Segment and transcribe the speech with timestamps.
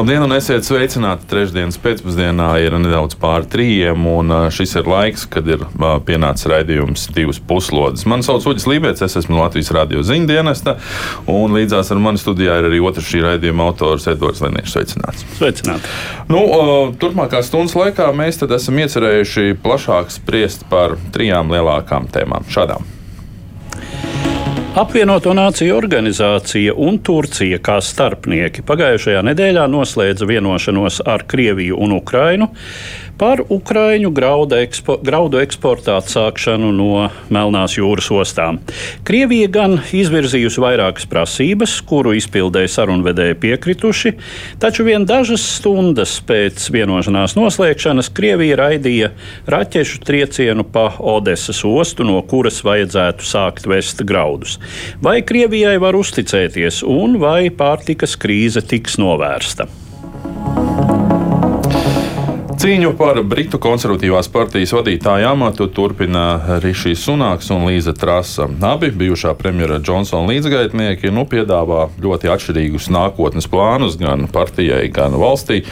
[0.00, 1.26] Labdien, un esiet sveicināti.
[1.28, 5.66] Trešdienas pēcpusdienā ir nedaudz pāri trījiem, un šis ir laiks, kad ir
[6.06, 8.06] pienācis raidījums divas puslodes.
[8.08, 10.78] Mani sauc Uģis Lībijams, es esmu Latvijas radio ziņu dienesta,
[11.28, 14.72] un līdzās ar mani studijā ir arī otrs šī raidījuma autors Edvards Liniņš.
[14.72, 15.26] Sveicināts!
[15.36, 15.92] Sveicināti!
[16.32, 16.46] Nu,
[17.02, 22.48] turpmākās stundas laikā mēs esam iecerējuši plašāk spriest par trijām lielākām tēmām.
[22.48, 22.88] Šādām.
[24.78, 32.46] Apvienoto Nāciju organizācija un Turcija kā starpnieki pagājušajā nedēļā noslēdza vienošanos ar Krieviju un Ukrainu
[33.20, 38.60] par Ukraiņu graudu, ekspo, graudu eksporta atsākšanu no Melnās jūras ostām.
[39.04, 44.14] Krievija gan izvirzījusi vairākas prasības, kuru izpildēja sarunvedēji piekrituši,
[44.62, 49.12] taču vien dažas stundas pēc vienošanās noslēgšanas Krievija raidīja
[49.50, 54.56] raķešu triecienu pa Odesas ostu, no kuras vajadzētu sākt vest graudus.
[55.04, 59.68] Vai Krievijai var uzticēties un vai pārtikas krīze tiks novērsta?
[62.60, 68.50] Cīņu par Britu konservatīvās partijas vadītāju amatu turpina Rišijs Sunāks un Līza Trasa.
[68.68, 75.62] Abi bijušā premjera Džonsona līdzgaitnieki nu, piedāvā ļoti atšķirīgus nākotnes plānus gan partijai, gan valstī.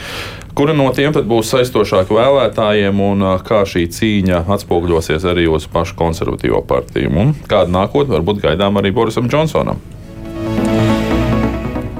[0.57, 6.65] Kura no tiem būs saistošāka vēlētājiem un kā šī cīņa atspoguļosies arī uz pašu konservatīvo
[6.73, 7.13] partiju?
[7.13, 9.77] Un kāda nākotne var būt gaidām arī Borisam Džonsonam?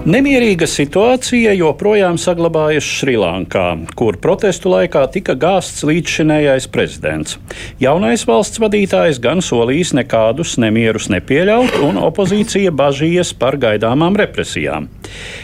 [0.08, 3.66] Nemierīga situācija joprojām saglabājas Šrilankā,
[4.00, 7.36] kur protestu laikā tika gāsts līdzšinējais prezidents.
[7.84, 14.88] Jaunais valsts vadītājs gan solījis nekādus nemierus nepieļaut, un opozīcija bažījies par gaidāmām represijām.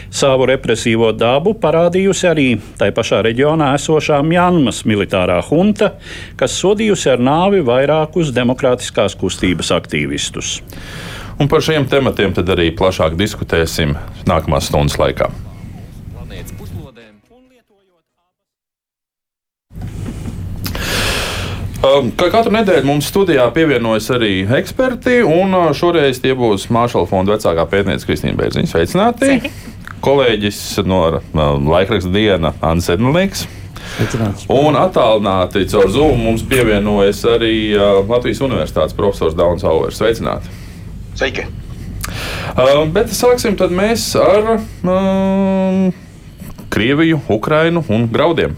[0.08, 2.48] Savu represīvo dabu parādījusi arī
[2.80, 5.92] tai pašā reģionā esošā Mjanmas militārā junta,
[6.40, 10.56] kas sodījusi ar nāvi vairākus demokrātiskās kustības aktīvistus.
[11.36, 13.92] Un par šiem tematiem arī plašāk diskutēsim
[14.28, 15.28] nākamās stundas laikā.
[21.86, 27.06] Um, kā katru nedēļu mums studijā pievienojas arī eksperti, un uh, šoreiz tie būs Māršala
[27.10, 28.70] fonda vecākā pētniece Kristīna Bērziņa.
[28.72, 29.28] Sveicināti!
[29.28, 29.52] Sveiki.
[30.02, 31.20] Kolēģis no uh,
[31.68, 33.44] laikraksta diena Anna Sednelīks.
[34.50, 40.00] Un attālināti caur Zoom mums pievienojas arī uh, Latvijas Universitātes profesors Dauns Auvers.
[40.00, 40.55] Sveicināti!
[41.16, 41.46] Sveiki!
[42.56, 45.86] Uh, bet sāksim mēs ar uh,
[46.68, 48.52] Krieviju, Ukrainu un graudiem.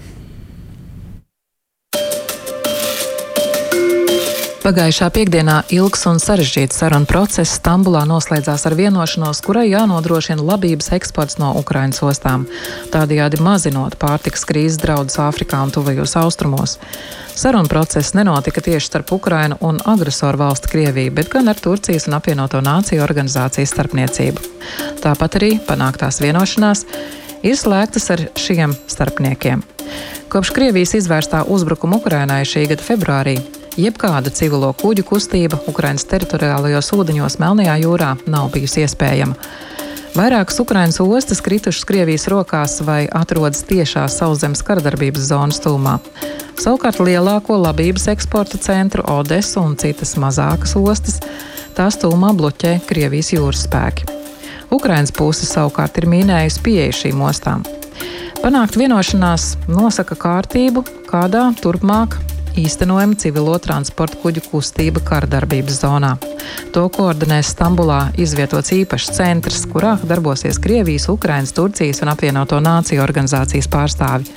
[4.69, 11.39] Pagājušā piekdienā ilgs un sarežģīts sarunu process Stambulā noslēdzās ar vienošanos, kurai jānodrošina labības eksports
[11.41, 12.45] no Ukrainas ostām,
[12.93, 16.77] tādējādi mazinot pārtikas krīzes draudus Āfrikā un Tuvajos austrumos.
[17.33, 22.21] Sarunu process nenotika tieši starp Ukrainu un agresoru valsti Krieviju, bet gan ar Turcijas un
[22.21, 24.45] apvienoto nāciju organizācijas starpniecību.
[25.01, 26.85] Tāpat arī panāktās vienošanās
[27.41, 29.65] ir slēgtas ar šiem starpniekiem.
[30.29, 33.41] Kopš Krievijas izvērstā uzbrukuma Ukrainai šī gada februārī
[33.79, 39.37] jebkāda civilo kuģu kustība Ukrainas teritoriālajos ūdeņos Melnajā jūrā nav bijusi iespējama.
[40.19, 45.99] Vairākas Ukrainas ostas kritušas Krievijas rokās vai atrodas tiešā sauszemes karadarbības zonas tūmā.
[46.59, 51.21] Savukārt lielāko labības eksporta centru Odesu un citas mazākas ostas
[51.79, 54.09] tās tūmā bloķē Krievijas jūras spēki.
[54.75, 57.63] Ukrainas puse savukārt ir minējusi pieeju šīm ostām.
[58.43, 62.19] Panākt vienošanās nosaka kārtību, kādā turpmāk
[62.59, 66.15] īstenojama civilo transporta kuģu kustība karadarbības zonā.
[66.75, 73.71] To koordinēs Stambulā izvietots īpašs centrs, kurā darbosies Krievijas, Ukrainas, Turcijas un apvienoto nāciju organizācijas
[73.71, 74.35] pārstāvji.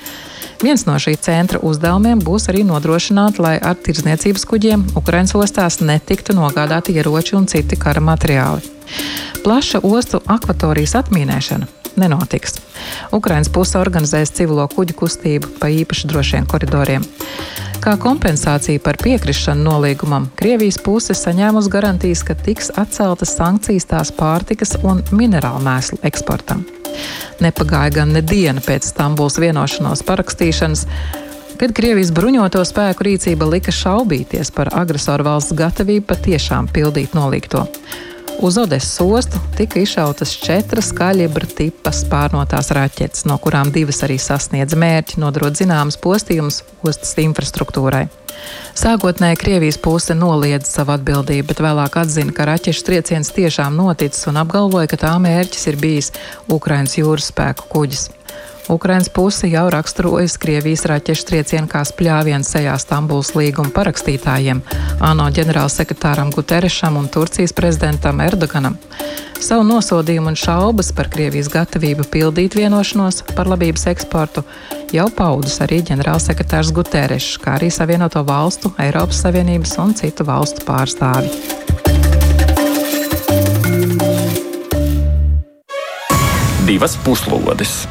[0.62, 6.38] Viens no šī centra uzdevumiem būs arī nodrošināt, lai ar tirdzniecības kuģiem Ukraiņas ostās netiktu
[6.38, 8.62] nogādāti ieroči un citi kara materiāli.
[9.41, 12.59] Plaša ostu akvatorijas atmīnēšana nenotiks.
[13.16, 17.05] Ukraiņas puse organizēs civilo kuģu kustību pa īpaši drošiem koridoriem.
[17.82, 24.76] Kā kompensācija par piekrišanu nolīgumam, Krievijas puse saņēmusi garantijas, ka tiks atceltas sankcijas tās pārtikas
[24.85, 26.61] un minerālu mēslu eksportam.
[27.41, 30.85] Nepagāja gan ne diena pēc Stambuls vienošanos parakstīšanas,
[31.58, 37.66] kad Krievijas bruņoto spēku rīcība lika šaubīties par agresoru valsts gatavību patiešām pildīt nolīgto.
[38.41, 44.79] Uz Odesas ostu tika izšautas četras kaļibra tipa spārnotās raķetes, no kurām divas arī sasniedza
[44.82, 48.08] mērķi, nodarot zināmas postījumus ostas infrastruktūrai.
[48.82, 54.41] Sākotnēji Krievijas puse noliedza savu atbildību, bet vēlāk atzina, ka raķešu trieciens tiešām noticis un
[54.41, 56.09] apgalvoja, ka tā mērķis ir bijis
[56.49, 58.08] Ukraiņas jūras spēku kuģis.
[58.69, 64.61] Ukrainas puse jau raksturojas Krievijas raķešu triecienu kā spļāvienu sejā Stambulas līguma parakstītājiem,
[65.02, 68.78] ANO ģenerālsekretāram Guterešam un Turcijas prezidentam Erdoganam.
[69.41, 74.43] Savu nosodījumu un šaubas par Krievijas gatavību pildīt vienošanos par labības eksportu
[74.93, 81.34] jau paudus arī ģenerālsekretārs Guterešs, kā arī Savienoto valstu, Eiropas Savienības un citu valstu pārstāvi.
[86.67, 87.81] Divas puslodes!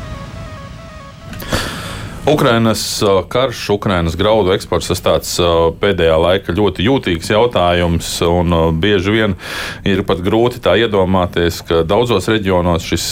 [2.33, 8.11] Ukrainas uh, karš, Ukrainas graudu eksports, tas tāds uh, pēdējā laika ļoti jūtīgs jautājums.
[8.27, 9.37] Un uh, bieži vien
[9.89, 13.07] ir pat grūti tā iedomāties, ka daudzos reģionos šis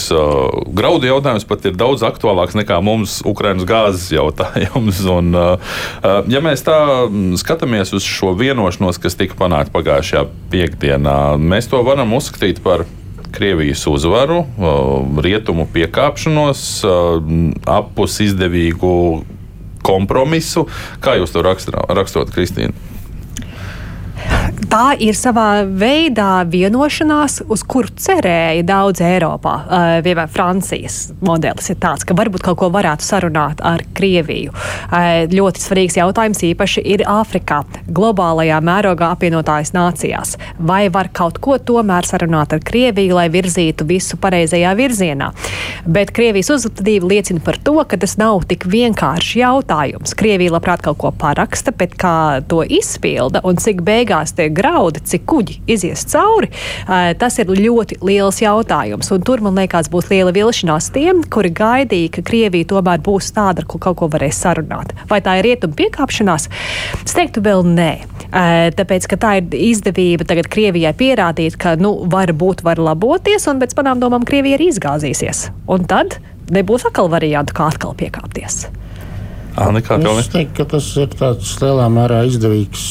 [0.75, 5.01] graudu jautājums pat ir daudz aktuālāks nekā mums Ukrainas gāzes jautājums.
[5.09, 5.33] Un,
[6.29, 6.77] ja mēs tā
[7.07, 12.85] mm, skatāmies uz šo vienošanos, kas tika panākta pagājušajā piekdienā, mēs to varam uzskatīt par
[13.35, 14.43] Krievijas uzvaru,
[15.23, 16.63] rietumu piekāpšanos,
[17.69, 18.93] apus izdevīgu
[19.85, 20.65] kompromisu.
[21.03, 22.73] Kā jūs to raksturot, Kristīna?
[24.69, 29.55] Tā ir savā veidā vienošanās, uz kuru cerēja daudz Eiropā.
[30.05, 34.53] Vienmēr uh, Francijas modelis ir tāds, ka varbūt kaut ko varētu sarunāt ar Krieviju.
[34.53, 40.35] Uh, ļoti svarīgs jautājums īpaši ir Āfrikā, globālajā mērogā apvienotājās nācijās.
[40.57, 45.31] Vai var kaut ko tomēr sarunāt ar Krieviju, lai virzītu visu pareizajā virzienā?
[45.85, 50.15] Bet Krievijas uzvedība liecina par to, ka tas nav tik vienkāršs jautājums.
[50.17, 55.27] Krievija labprāt kaut ko paraksta, bet kā to izpilda un cik beigās tie graudi, cik
[55.29, 56.49] kuģi izies cauri,
[57.19, 59.11] tas ir ļoti liels jautājums.
[59.13, 63.63] Un tur, man liekas, būs liela vilšanās tiem, kuri gaidīja, ka Krievija tomēr būs tāda,
[63.63, 64.95] ar ko kaut ko varēs sarunāt.
[65.11, 66.49] Vai tā ir rietuma piekāpšanās?
[67.03, 67.91] Es teiktu, vēl nē.
[68.79, 73.61] Tāpēc, ka tā ir izdevība tagad Krievijai pierādīt, ka nu, var būt, var laboties, un
[73.61, 75.47] pēc manām domām Krievija arī izgāzīsies.
[75.69, 76.19] Un tad
[76.53, 78.67] nebūs atkal variantu, kā atkal piekāpties.
[79.59, 82.83] Anna, es teiktu, ka tas ir tāds lielā mērā izdevīgs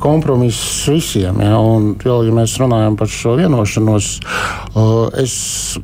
[0.00, 1.40] kompromiss visiem.
[1.44, 4.08] Ja, un, vēl, ja mēs runājam par šo vienošanos,
[5.22, 5.34] es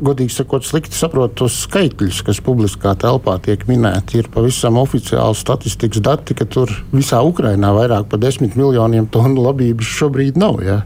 [0.02, 4.20] godīgi sakot, slikti saprotu tos skaitļus, kas publiskā telpā tiek minēti.
[4.22, 9.88] Ir pavisam oficiāli statistikas dati, ka tur visā Ukrainā vairāk par desmit miljoniem tonu labības
[9.98, 10.60] šobrīd nav.
[10.66, 10.82] Ja.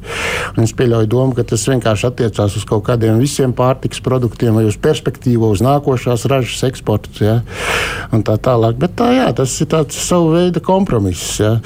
[0.57, 4.67] Un es pieļauju domu, ka tas vienkārši attiecās uz kaut kādiem visiem pārtiks produktiem vai
[4.69, 7.13] uz perspektīvu, uz nākošās ražas eksportu.
[7.25, 7.41] Ja,
[8.15, 8.79] un tā tālāk.
[8.81, 11.39] Bet tā, jā, tas ir tāds savu veidu kompromiss.
[11.43, 11.57] Ja.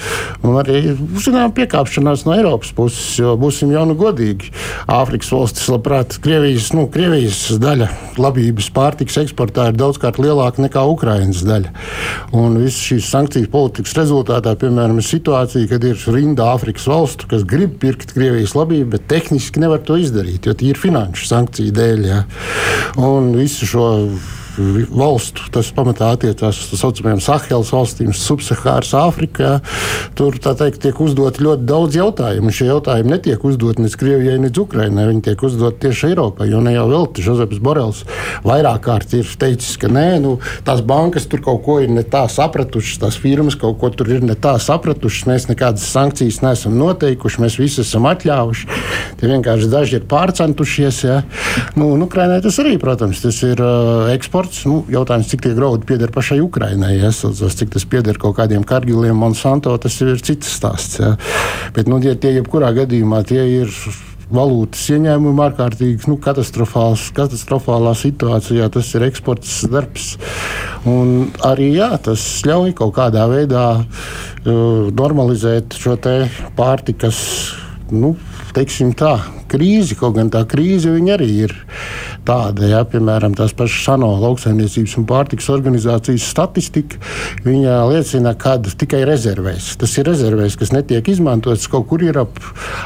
[0.46, 4.50] Un arī, zinām, zinām, piekāpšanās no Eiropas puses, jo būsim jau nu godīgi.
[4.88, 7.88] Āfrikas valstis, labprāt, Krievijas, nu, Krievijas daļa
[8.18, 11.72] labības pārtiks eksportā ir daudzkārt lielāka nekā Ukrainas daļa.
[12.32, 17.44] Un visas šīs sankciju politikas rezultātā, piemēram, ir situācija, kad ir rinda Āfrikas valstu, kas
[17.44, 22.04] grib pirkt Krievijas labību, bet tehniski nevar to izdarīt, jo tie ir finanšu sankciju dēļ.
[22.10, 22.24] Ja.
[23.00, 23.88] Un visu šo
[24.58, 25.46] valstu.
[25.54, 29.58] Tas pamatā attiecās uz tā saucamajām Sahelas valstīm, Subsahāras Āfrikā.
[30.18, 32.52] Tur teikt, tiek uzdot ļoti daudz jautājumu.
[32.54, 35.08] Šie jautājumi netiek uzdoti nec Krievijai, nec Ukrainai.
[35.10, 36.50] Viņi tiek uzdoti tieši Eiropai.
[36.50, 38.04] Jo ne jau vēl Žozeps Borels
[38.46, 40.36] vairāk kārt ir teicis, ka nē, nu,
[40.66, 44.24] tās bankas tur kaut ko ir ne tā sapratušas, tās firmas kaut ko tur ir
[44.24, 45.28] ne tā sapratušas.
[45.30, 48.68] Mēs nekādas sankcijas neesam noteikuši, mēs visi esam atļāvuši.
[49.20, 51.02] Tie vienkārši daži ir pārcentušies.
[51.06, 51.20] Ja.
[51.78, 54.64] Nu, Ukrainai tas arī, protams, tas ir uh, eksports eksports.
[54.66, 59.16] Nu, jautājums, cik tie graudi pieder pašai Ukrainai, ja, cik tas pieder kaut kādiem kargiliem,
[59.16, 61.00] Monsanto, tas ir cits stāsts.
[61.00, 61.16] Ja.
[61.74, 63.70] Bet nu, tie, tie jebkurā gadījumā tie ir
[64.30, 68.70] valūtas ieņēmumu ārkārtīgi nu, katastrofālā situācijā.
[68.70, 70.16] Tas ir eksports darbs.
[70.86, 75.98] Un arī jā, tas ļauj kaut kādā veidā uh, normalizēt šo
[76.56, 77.18] pārtikas.
[77.90, 78.14] Nu,
[78.54, 79.16] teiksim tā,
[79.50, 81.56] krīzi, kaut gan tā krīze arī ir
[82.26, 87.00] tāda, ja, piemēram, tās pašas ANO lauksaimniecības un pārtiks organizācijas statistika,
[87.46, 92.38] viņa liecina, ka tikai rezervēs, tas ir rezervēs, kas netiek izmantotas, kaut kur ir ap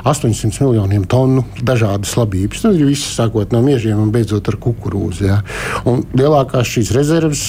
[0.04, 2.64] 800 miljoniem tonu dažādas labības.
[2.64, 5.28] Tas ir viss sākot no miežiem un beidzot ar kukurūzu.
[5.28, 5.40] Ja.
[5.88, 7.44] Un lielākās šīs rezerves,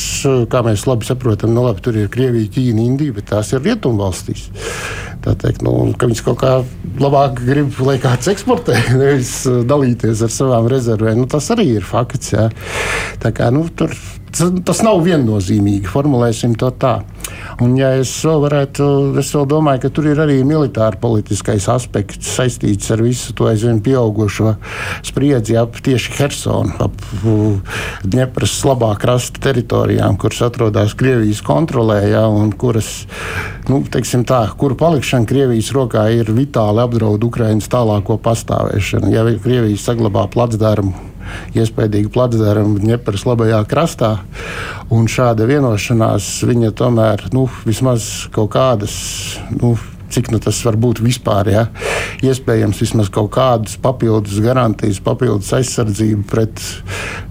[0.51, 4.49] kā mēs labi saprotam, nu labi, tur ir Krievija, Ķīna, Indija, bet tās ir rietumvalstīs.
[5.25, 6.51] Tā teikt, nu, ka viņas kaut kā
[7.01, 9.31] labāk grib, lai kāds eksportē, nevis
[9.67, 11.23] dalīties ar savām rezervēm.
[11.23, 12.33] Nu, tas arī ir fakts.
[12.35, 12.49] Jā.
[13.21, 13.93] Tā kā, nu, tur,
[14.35, 16.97] tas nav viennozīmīgi, formulēsim to tā.
[17.63, 18.87] Un, ja es vēl varētu,
[19.21, 23.79] es vēl domāju, ka tur ir arī militāra politiskais aspekts saistīts ar visu to aizvien
[23.83, 24.55] pieaugušo
[25.07, 26.99] spriedzi ap tieši Hersonu, ap
[28.05, 32.91] Dņepras labā krasta teritorijām, kuras atrodas Krievijas kontrolē, ja, un kuras,
[33.71, 39.11] nu, teiksim tā, kuru palikšana Krievijas rokā ir vitāli apdraud Ukrainas tālāko pastāvēšanu.
[39.15, 41.14] Ja Krievija saglabā placdarmu
[41.57, 44.11] iespējīgi placdarām Dņepras labajā krastā.
[44.93, 48.95] Un šāda vienošanās viņa tomēr nu, vismaz kaut kādas.
[49.55, 49.75] Nu,
[50.15, 51.51] cik nu, tas var būt vispār.
[51.51, 51.65] Ja?
[52.25, 56.61] Iespējams, vismaz kaut kādas papildus garantijas, papildus aizsardzību pret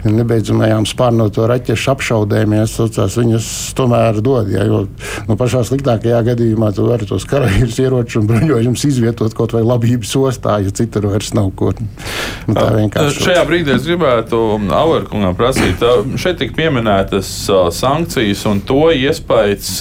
[0.04, 3.48] nebeidzamajām spārnoto raķešu apšaudēm, ja saucās, viņas
[3.78, 4.50] tomēr dod.
[4.52, 4.66] Ja?
[4.68, 4.84] Jo
[5.28, 10.12] nu, pašā sliktākajā gadījumā tu vari tos karavīrus ieročus un bruņojumus izvietot kaut vai labības
[10.20, 11.72] ostā, ja citur vairs nav ko.
[11.74, 13.24] Nu, tā vienkārši.
[13.24, 14.40] Šajā brīdī es gribētu
[14.74, 15.82] Averkungam prasīt,
[16.20, 17.30] šeit tika pieminētas
[17.74, 19.80] sankcijas un to iespējas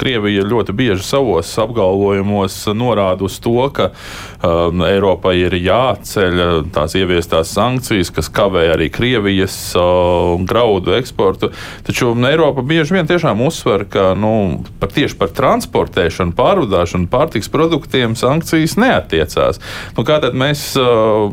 [0.00, 3.90] Krievija ļoti bieži savos apgalvojumos apgalvojumos norāda uz to, ka
[4.42, 11.50] um, Eiropai ir jāceļ uh, tās ieviestās sankcijas, kas kavē arī Krievijas uh, graudu eksportu.
[11.86, 18.16] Taču Eiropa bieži vien tiešām uzsver, ka nu, par tieši par transportēšanu, pārvadāšanu, pārtiks produktiem
[18.16, 19.60] sankcijas neatiecās.
[19.96, 21.30] Nu, kā tad mēs uh,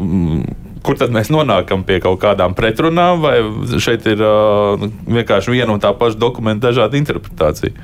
[0.81, 3.37] kur tad mēs nonākam pie kaut kādām pretrunām, vai
[3.77, 7.75] šeit ir uh, vienkārši viena un tā paša dokumenta dažāda interpretācija?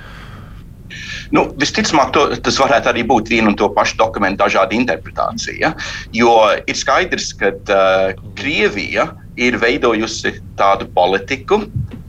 [1.35, 5.73] Nu, visticamāk, to, tas varētu arī būt viena un to pašu dokumentu dažāda interpretācija.
[6.15, 11.61] Jo ir skaidrs, ka uh, Krievija ir veidojusi tādu politiku,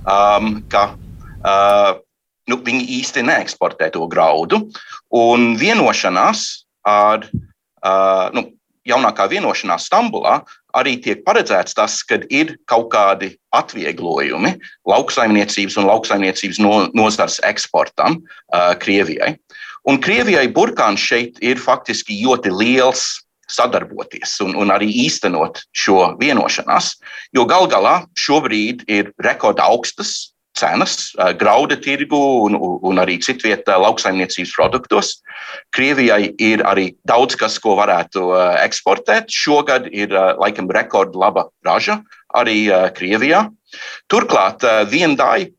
[0.08, 1.98] um, ka uh,
[2.48, 4.64] nu, viņi īsti neeksportē to graudu.
[5.14, 6.46] Un vienošanās
[6.88, 8.46] ar uh, nu,
[8.88, 10.40] jaunākā vienošanās Stambulā
[10.76, 14.56] arī tiek paredzēts tas, ka ir kaut kādi atvieglojumi
[14.88, 19.36] lauksaimniecības un lauksaimniecības no, nozars eksportam uh, Krievijai.
[19.88, 26.96] Un Krievijai burkāns šeit ir faktiski ļoti liels sadarboties un, un arī īstenot šo vienošanās,
[27.32, 34.54] jo gal galā šobrīd ir rekorda augstas cenas grauda tirgu un, un arī citvietā lauksaimniecības
[34.56, 35.12] produktos.
[35.76, 38.32] Krievijai ir arī daudz kas, ko varētu
[38.64, 39.30] eksportēt.
[39.32, 42.00] Šogad ir laikam rekorda laba raža
[42.36, 43.46] arī Krievijā.
[44.10, 45.52] Turklāt viendāji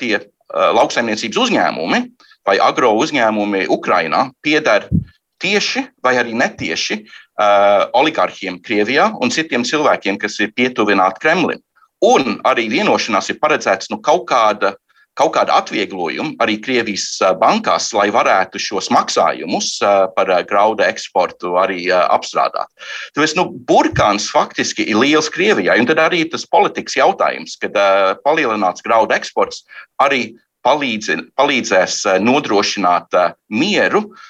[0.00, 0.20] tie
[0.52, 2.02] lauksaimniecības uzņēmumi
[2.46, 4.86] vai agro uzņēmumi Ukrainā pieder
[5.42, 11.60] tieši vai arī netieši uh, oligarhiem Krievijā un citiem cilvēkiem, kas ir pietuvināti Kremlim.
[12.06, 14.76] Un arī vienošanās ir paredzēts nu, kaut kāda
[15.16, 17.06] kaut kāda atvieglojuma arī Krievijas
[17.40, 19.70] bankās, lai varētu šos maksājumus
[20.16, 22.68] par graudu eksportu arī apstrādāt.
[23.16, 27.80] Tāpēc nu, burkāns faktiski ir liels Krievijai, un tad arī tas politikas jautājums, kad
[28.28, 29.64] palielināts graudu eksports
[30.04, 30.34] arī
[30.66, 33.16] palīdzi, palīdzēs nodrošināt
[33.48, 34.24] mieru uh,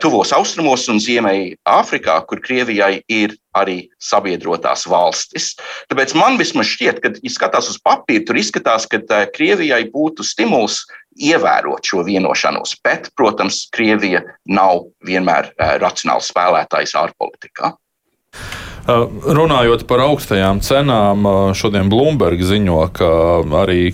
[0.00, 5.54] tuvos austrumos un Ziemeļāfrikā, kur Krievijai ir arī sabiedrotās valstis.
[5.90, 10.82] Tāpēc man vismaz šķiet, ka, ja skatās uz papīru, tur izskatās, ka Krievijai būtu stimuls
[11.16, 12.76] ievērot šo vienošanos.
[12.84, 15.52] Bet, protams, Krievija nav vienmēr
[15.82, 17.74] racionāls spēlētājs ārpolitikā.
[18.86, 21.26] Runājot par augstajām cenām,
[21.58, 23.08] šodien Bloomberg ziņo, ka
[23.64, 23.90] arī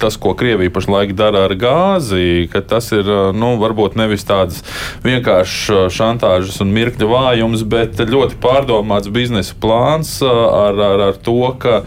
[0.00, 4.62] tas, ko Krievija pašlaik dara ar gāzi, ka tas ir nu, varbūt nevis tāds
[5.04, 11.82] vienkāršs šantāžas un mirkļa vājums, bet ļoti pārdomāts biznesa plāns ar, ar, ar to, ka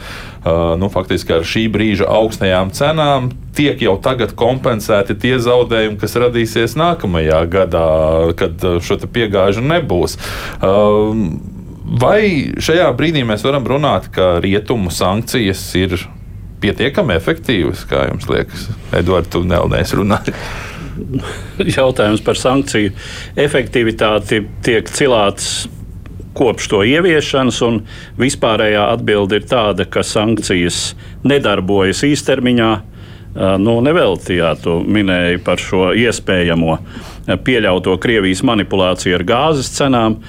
[0.77, 6.77] nu, faktiski ar šī brīža augstajām cenām tiek jau tagad kompensēti tie zaudējumi, kas radīsies
[6.77, 7.89] nākamajā gadā,
[8.37, 10.19] kad šo piegāžu nebūs.
[10.59, 11.54] Uh,
[11.85, 15.99] Vai šajā brīdī mēs varam runāt, ka rietumu sankcijas ir
[16.63, 18.65] pietiekami efektīvas, kā jums liekas?
[18.95, 20.31] Edvards, tu nevēlies runāt.
[21.77, 22.93] Jautājums par sankciju
[23.45, 25.67] efektivitāti tiek cilāts
[26.35, 27.79] kopš to ieviešanas, un
[28.19, 30.95] vispārējā atbilde ir tāda, ka sankcijas
[31.27, 32.71] nedarbojas īstermiņā.
[33.59, 36.77] Nu, Neveltījā tu minēji par šo iespējamo
[37.25, 40.19] pieļauto Krievijas manipulāciju ar gāzes cenām.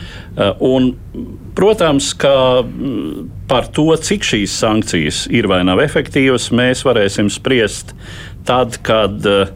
[0.64, 0.94] Un
[1.56, 7.94] Protams, ka mm, par to, cik šīs sankcijas ir vai nav efektīvas, mēs varēsim spriest
[8.44, 9.48] tad, kad uh,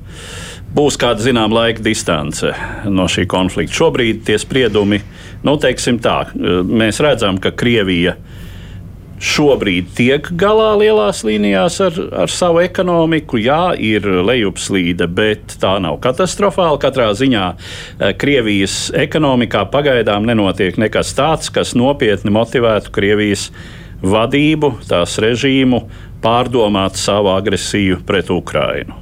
[0.73, 2.55] būs kāda zināma laika distance
[2.89, 3.77] no šī konflikta.
[3.83, 5.03] Šobrīd tie spriedumi,
[5.45, 8.30] nu, teiksim tā, eh, mēs redzam, ka Krievija ir
[9.21, 13.39] šobrīd tiek galā lielās līnijās ar, ar savu ekonomiku.
[13.41, 16.81] Jā, ir lejupslīde, bet tā nav katastrofāla.
[16.81, 23.50] Katrā ziņā eh, Krievijas ekonomikā pagaidām nenotiek nekas tāds, kas nopietni motivētu Krievijas
[24.00, 25.85] vadību, tās režīmu
[26.25, 28.97] pārdomāt savu agresiju pret Ukrajinu.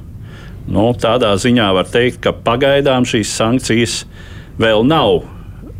[0.69, 4.03] Nu, tādā ziņā var teikt, ka pagaidām šīs sankcijas
[4.59, 5.23] vēl nav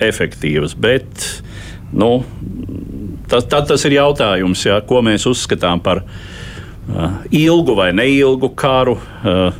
[0.01, 0.73] efektīvas.
[0.79, 1.27] Bet
[1.93, 2.23] nu,
[3.29, 8.97] tas, tas ir jautājums, jā, ko mēs uzskatām par uh, ilgu vai neilgu karu.
[9.23, 9.53] Uh,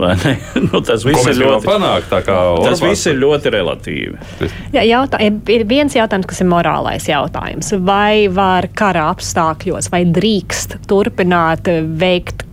[0.00, 0.36] Ne?
[0.72, 2.08] Nu, tas viss ir ļoti panākt.
[2.10, 4.20] Tas viss ir ļoti relatīvi.
[4.72, 7.72] Jā, jautā, ir viens jautājums, kas ir morālais jautājums.
[7.84, 11.68] Vai var kara apstākļos, vai drīkst turpināt
[12.00, 12.46] veikt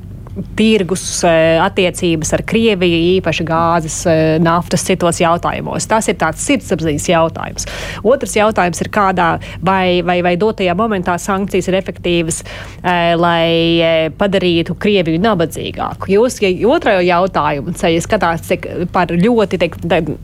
[0.58, 5.88] tirgus eh, attiecības ar Krieviju, īpaši gāzes, eh, naftas, citos jautājumos.
[5.90, 7.68] Tas ir tāds sirdsapziņas jautājums.
[8.08, 9.30] Otrs jautājums ir, kādā
[9.66, 12.42] vai, vai, vai dotajā momentā sankcijas ir efektīvas,
[12.84, 16.12] eh, lai padarītu Krieviju nabadzīgāku.
[16.14, 18.54] Jūs, ja otro jautājumu ceļā skatās
[18.94, 19.78] par ļoti, teik,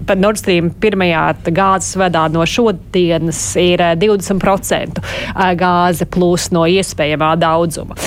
[0.08, 5.01] par Nord Stream pirmajā gāzes vedā no šodienas ir 20%
[5.60, 7.98] gāze plus no iespējamā daudzuma.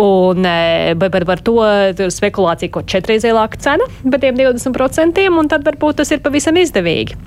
[0.00, 1.58] Un e, par, par to
[2.12, 7.18] spekulācija, ko četreiz lielāka cena par tiem 20%, un tad varbūt tas ir pavisam izdevīgi.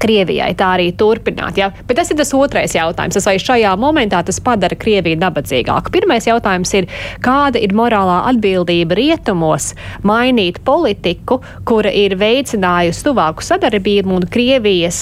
[0.00, 1.56] Krievijai tā arī turpināt.
[1.60, 1.70] Ja?
[1.88, 3.16] Bet tas ir tas otrais jautājums.
[3.24, 5.92] Vai šajā momentā tas padara Krieviju nabadzīgāku?
[5.94, 6.88] Pirmais jautājums ir,
[7.24, 9.72] kāda ir morālā atbildība rietumos
[10.06, 15.00] mainīt politiku, kura ir veicinājusi tuvāku sadarbību un Krievijas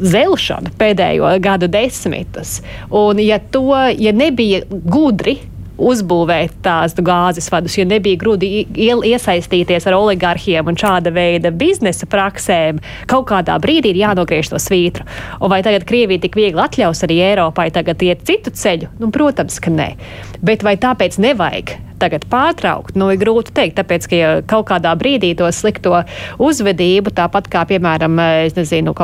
[0.00, 2.60] zelšanu pēdējo gadu desmitus.
[2.88, 3.68] Un, ja to
[4.00, 5.38] ja nebija gudri
[5.80, 12.80] uzbūvēt tās gāzes vadus, jo nebija grūti iesaistīties ar oligarhiem un šāda veida biznesa praksēm.
[13.10, 15.06] Kaut kādā brīdī ir jānogriež to svītru.
[15.40, 18.92] Un vai tagad Krievija tik viegli atļaus arī Eiropai tagad iet citu ceļu?
[19.00, 19.92] Nu, protams, ka nē.
[20.44, 23.76] Bet vai tāpēc nevajag tagad pārtraukt, nu, ir grūti pateikt.
[23.76, 26.00] Tāpēc, ka ja kaut kādā brīdī to slikto
[26.40, 28.16] uzvedību, tāpat kā, piemēram,
[28.56, 28.94] nezinu,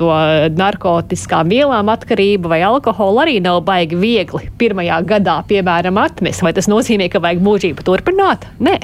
[0.00, 0.10] to
[0.58, 6.42] narkotiskām vielām atkarību vai alkoholu, arī nav baigi viegli pirmajā gadā, piemēram, atmest.
[6.46, 8.48] Vai tas nozīmē, ka vajag mūžību turpināt?
[8.58, 8.80] Nē.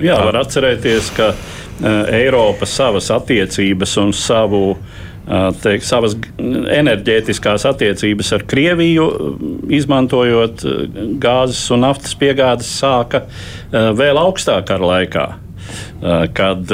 [0.00, 5.04] Jā, var atcerēties, ka uh, Eiropa savas attiecības un savu uh,
[5.62, 9.08] teikt, savas enerģētiskās attiecības ar Krieviju,
[9.76, 10.64] izmantojot
[11.20, 13.26] gāzes un naftas piegādes, sāka
[13.72, 15.26] vēl augstākā laikā.
[16.32, 16.70] Kad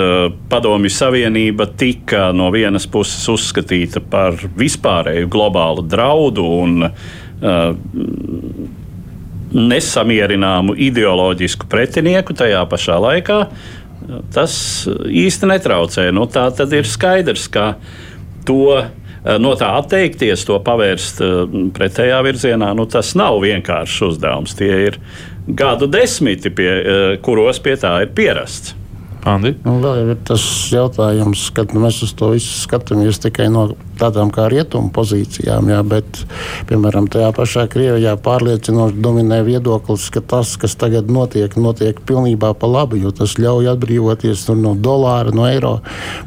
[0.52, 6.90] Padomju Savienība tika no vienas puses uzskatīta par vispārēju globālu draudu un
[9.54, 13.40] nesamierināmu ideoloģisku pretinieku tajā pašā laikā,
[14.34, 14.54] tas
[14.86, 16.08] īsti netraucē.
[16.14, 18.02] Nu, tā tad ir skaidrs, ka uh,
[18.48, 18.88] to eh,
[19.40, 24.56] no tā atteikties, to pavērst eh, pretējā virzienā, nu, tas nav vienkāršs uzdevums.
[24.58, 25.00] Tie ir
[25.46, 28.76] gadu desmiti, pie, eh, kuros pie tā ir pierasts.
[29.24, 29.54] Andi?
[29.64, 34.46] Nu, vēl ir tas jautājums, kad mēs uz to visu skatāmies tikai no tādām kā
[34.52, 36.22] rietumu pozīcijām, jā, bet,
[36.70, 42.70] piemēram, tajā pašā Krievijā pārliecinoši dominē viedoklis, ka tas, kas tagad notiek, notiek pilnībā pa
[42.70, 45.78] labi, jo tas ļauj atbrīvoties no dolāra, no eiro.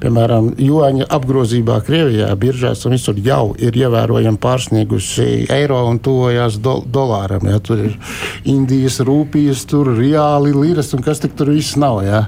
[0.03, 6.77] Piemēram, juāņa apgrozībā Krievijā, biržās un visur jau ir ievērojami pārsniegusi eiro un tuvojās do,
[6.93, 7.47] dolāram.
[7.49, 7.61] Jā.
[7.63, 7.95] Tur ir
[8.47, 12.01] Indijas rūpijas, tur reāli liras un kas tik tur viss nav.
[12.05, 12.23] Jā.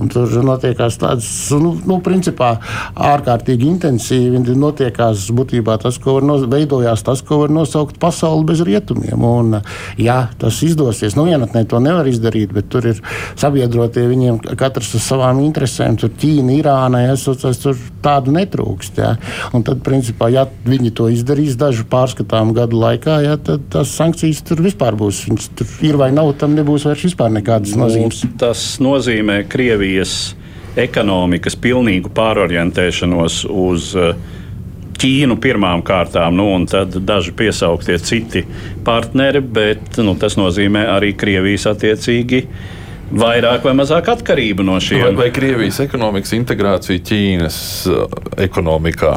[0.00, 2.56] Un tur notiekās tādas, nu, nu principā
[2.94, 4.42] ārkārtīgi intensīvi.
[4.56, 9.24] No notiekās būtībā tas, ko var no, veidojās tas, ko var nosaukt pasauli bez rietumiem.
[9.26, 9.60] Un,
[10.00, 11.16] jā, tas izdosies.
[11.18, 13.02] Nu, vienatnē to nevar izdarīt, bet tur ir
[13.38, 15.98] sabiedrotie viņiem katrs ar savām interesēm.
[16.00, 19.00] Tur Ķīna, Irāna, tas, tur tādu netrūkst.
[19.02, 19.14] Ja.
[19.56, 24.42] Un tad, principā, ja viņi to izdarīs dažu pārskatām gadu laikā, ja, tad tās sankcijas
[24.46, 25.24] tur vispār būs.
[25.30, 28.24] Viņas tur ir vai nav, tam nebūs vairs nekādas nu, nozīmes.
[28.40, 30.34] Tas nozīmē Krievijas
[30.76, 34.12] ekonomikas pilnīgu pārorientēšanos uz uh,
[34.96, 38.44] Ķīnu pirmām kārtām, nu, un tad daži piesauktie citi
[38.86, 42.42] partneri, bet nu, tas nozīmē arī Krievijas attiecīgi
[43.06, 45.04] vairāk vai mazāk atkarību no šiem.
[45.04, 47.58] Vai, vai Krievijas ekonomikas integrācija Ķīnas
[47.92, 48.06] uh,
[48.48, 49.14] ekonomikā?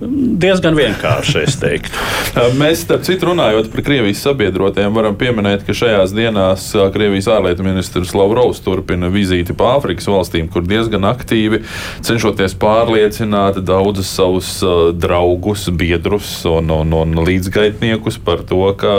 [0.00, 1.92] Diezgan vienkārši, es teiktu.
[2.60, 8.14] Mēs, starp citu, runājot par Krievijas sabiedrotiem, varam pieminēt, ka šajās dienās Krievijas ārlietu ministrs
[8.16, 11.62] Lavrovs turpina vizīti pa Āfrikas valstīm, kur diezgan aktīvi
[12.06, 14.50] cenšoties pārliecināt daudzus savus
[14.96, 18.94] draugus, biedrus un, un, un līdzgaitniekus par to, ka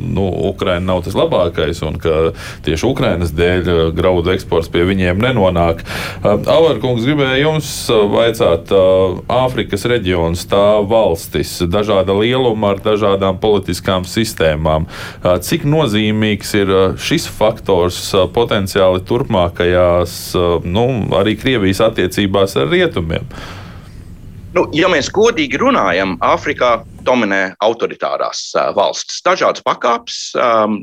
[0.00, 2.32] nu, Ukraina nav tas labākais un ka
[2.64, 5.84] tieši Ukrainas dēļ graudu eksports pie viņiem nenonāk.
[6.24, 7.70] Avarkungs gribēja jums
[8.14, 14.86] vaicāt Āfrikas reģionu reģions, tā valstis, dažāda lieluma ar dažādām politiskām sistēmām.
[15.42, 20.86] Cik nozīmīgs ir šis faktors potenciāli turpmākajās, nu,
[21.18, 23.26] arī Krievijas attiecībās ar rietumiem?
[24.54, 29.22] Nu, ja mēs godīgi runājam, Āfrikā dominē autoritārās valstis.
[29.24, 30.18] Dažādas pakāpes,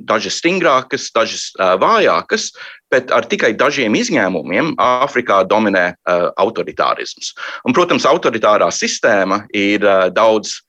[0.08, 2.52] dažas stingrākas, dažas vājākas,
[2.92, 5.92] bet ar tikai dažiem izņēmumiem Āfrikā dominē
[6.42, 7.34] autoritārisms.
[7.66, 10.60] Un, protams, autoritārā sistēma ir daudz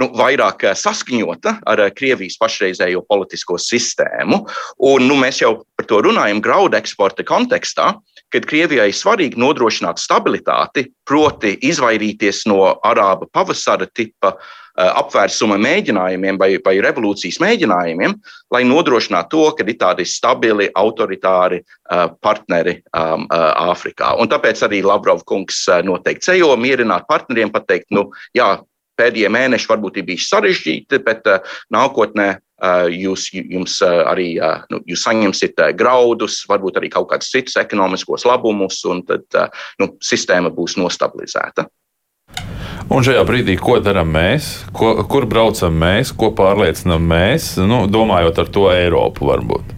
[0.00, 4.42] nu, vairāk saskaņota ar Krievijas pašreizējo politisko sistēmu.
[4.90, 7.92] Un, nu, mēs jau par to runājam graudu eksporta kontekstā,
[8.34, 16.38] kad Krievijai ir svarīgi nodrošināt stabilitāti, proti, izvairīties no arāba pavasara tipa uh, apvērsuma mēģinājumiem
[16.38, 18.16] vai, vai revolūcijas mēģinājumiem,
[18.54, 24.14] lai nodrošinātu to, ka ir tādi stabili, autoritāri eh, partneri um, eh, Āfrikā.
[24.20, 28.56] Un tāpēc arī Lavrov kungs noteikti ceļo mierināt partneriem, pateikt, nu, jā,
[28.98, 31.26] pēdējie mēneši varbūt ir bijuši sarežģīti, bet
[31.74, 32.28] nākotnē
[32.94, 34.36] jūs, jums arī
[34.70, 39.26] nu, jūs saņemsiet graudus, varbūt arī kaut kādus citus ekonomiskos labumus, un tad
[39.82, 41.66] nu, sistēma būs nostabilizēta.
[42.92, 48.42] Un šajā brīdī, ko darām mēs, ko, kur braucam mēs, ko pārliecinām mēs, nu, domājot
[48.42, 49.72] ar to Eiropu varbūt?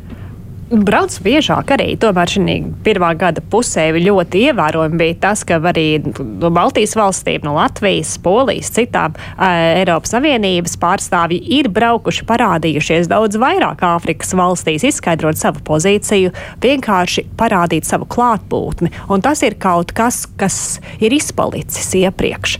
[0.70, 1.94] Brauc biežāk arī.
[2.00, 7.54] Tomēr šī pirmā gada pusē ļoti ievērojami bija tas, ka arī no Baltijas valstīm, no
[7.56, 9.44] Latvijas, Polijas, citām uh,
[9.80, 16.32] Eiropas Savienības pārstāvji ir braukuši, parādījušies daudz vairāk Āfrikas valstīs, izskaidrot savu pozīciju,
[16.64, 18.92] vienkārši parādīt savu klātbūtni.
[19.12, 20.58] Un tas ir kaut kas, kas
[21.00, 22.58] ir izpalicis iepriekš.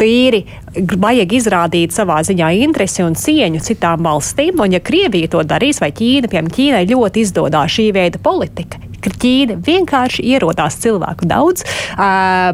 [0.00, 0.44] Tīri
[0.76, 5.92] vajag izrādīt savā ziņā interesi un cieņu citām valstīm, un ja Krievija to darīs, vai
[5.96, 11.64] Ķīna, piemēram, Ķīnai ļoti izdodas šī veida politika, ka Ķīna vienkārši ierodās cilvēku daudz,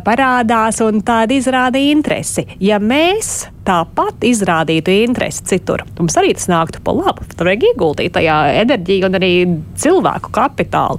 [0.07, 2.47] parādās un tāda izrāda interesi.
[2.63, 7.27] Ja mēs tāpat izrādītu interesi citur, mums arī tas nāktu pa labu.
[7.37, 9.33] Tur vajag ieguldīt tajā enerģiju un arī
[9.81, 10.98] cilvēku kapitālu,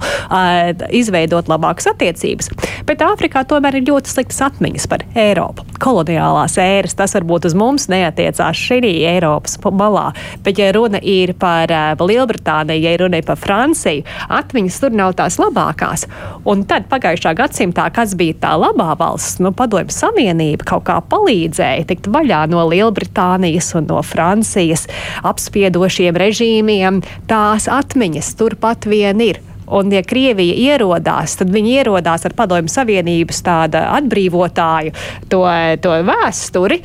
[0.94, 2.50] izveidot labākas attiecības.
[2.88, 5.66] Bet Āfrikā tomēr ir ļoti sliktas atmiņas par Eiropu.
[5.82, 10.10] Koloniālās ēras tas varbūt uz mums neatiecās šī Eiropas malā,
[10.44, 15.38] bet ja runa ir par Lielbritāniju, ja runa ir par Franciju, atmiņas tur nav tās
[15.40, 16.06] labākās.
[16.48, 21.88] Un tad pagājušā gadsimtā, kas bija tā labā valsts, nu, padomju savienība kaut kā palīdzēja
[21.90, 24.86] tikt vaļā no Lielbritānijas un no Francijas
[25.26, 29.42] apspiedošiem režīmiem, tās atmiņas turpat vien ir.
[29.64, 34.92] Un, ja Krievija ierodās, tad viņi ierodās ar Padomju Savienības atbrīvotāju
[35.32, 35.40] to,
[35.80, 36.80] to vēsturi.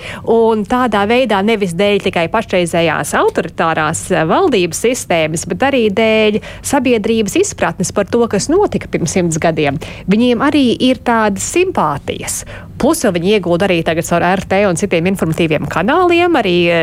[0.69, 8.07] Tādā veidā nevis dēļ tikai pašreizējās autoritārās valdības sistēmas, bet arī dēļ sabiedrības izpratnes par
[8.07, 9.79] to, kas notika pirms simts gadiem.
[10.07, 12.45] Viņiem arī ir tādas simpātijas.
[12.79, 16.79] Plus viņi iegūda arī tagad ar RT un citiem informatīviem kanāliem, arī e,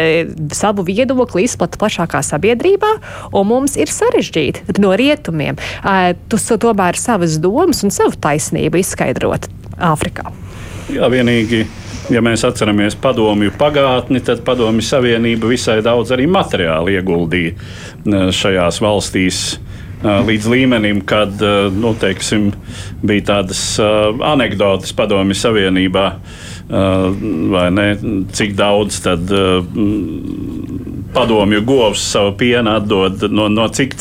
[0.56, 2.92] savu viedokli izplata plašākā sabiedrībā,
[3.32, 5.56] un mums ir sarežģīti no rietumiem
[6.28, 10.30] tu tomēr savas domas un savu taisnību izskaidrot Āfrikā.
[10.92, 11.66] Jā, vienīgi.
[12.06, 19.40] Ja mēs atceramies padomju pagātni, tad padomju savienība visai daudz arī materiāli ieguldīja šajās valstīs
[20.07, 21.40] līdz līmenim, kad
[21.75, 22.51] nu, teiksim,
[23.07, 26.07] bija tādas anekdotas padomju savienībā,
[27.53, 27.88] vai ne,
[28.35, 29.31] cik daudz tad
[31.16, 33.95] padomju govs savu pienu atdod no, no cik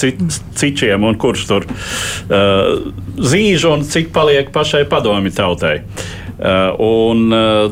[0.56, 5.78] cičiem un kurš tur uh, zīž un cik paliek pašai padomju tautai.
[6.36, 7.72] Uh, un, uh,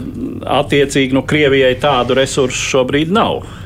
[0.62, 3.42] attiecīgi, nu, Krievijai tādu resursu šobrīd nav.
[3.44, 3.63] Eh,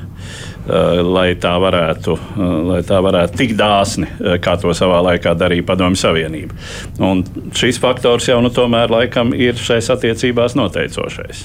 [0.68, 5.66] lai tā varētu, eh, lai tā varētu tik dāsni, eh, kā to savā laikā darīja
[5.66, 6.52] Padomju Savienība.
[7.00, 7.24] Un
[7.56, 11.44] šis faktors jau nu, tomēr laikam ir šais attiecībās noteicošais.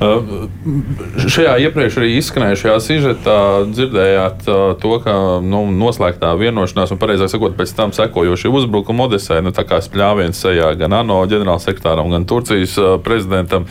[0.00, 0.48] Uh,
[1.16, 3.38] šajā iepriekš arī izskanējušajā sižetā
[3.70, 9.42] dzirdējāt uh, to, ka nu, noslēgtā vienošanās, un pareizāk sakot, pēc tam sekojošie uzbrukumi Odesai,
[9.44, 13.66] nu, tā kā spļāviens sejā gan ANO ģenerālsekretāram, gan Turcijas uh, prezidentam.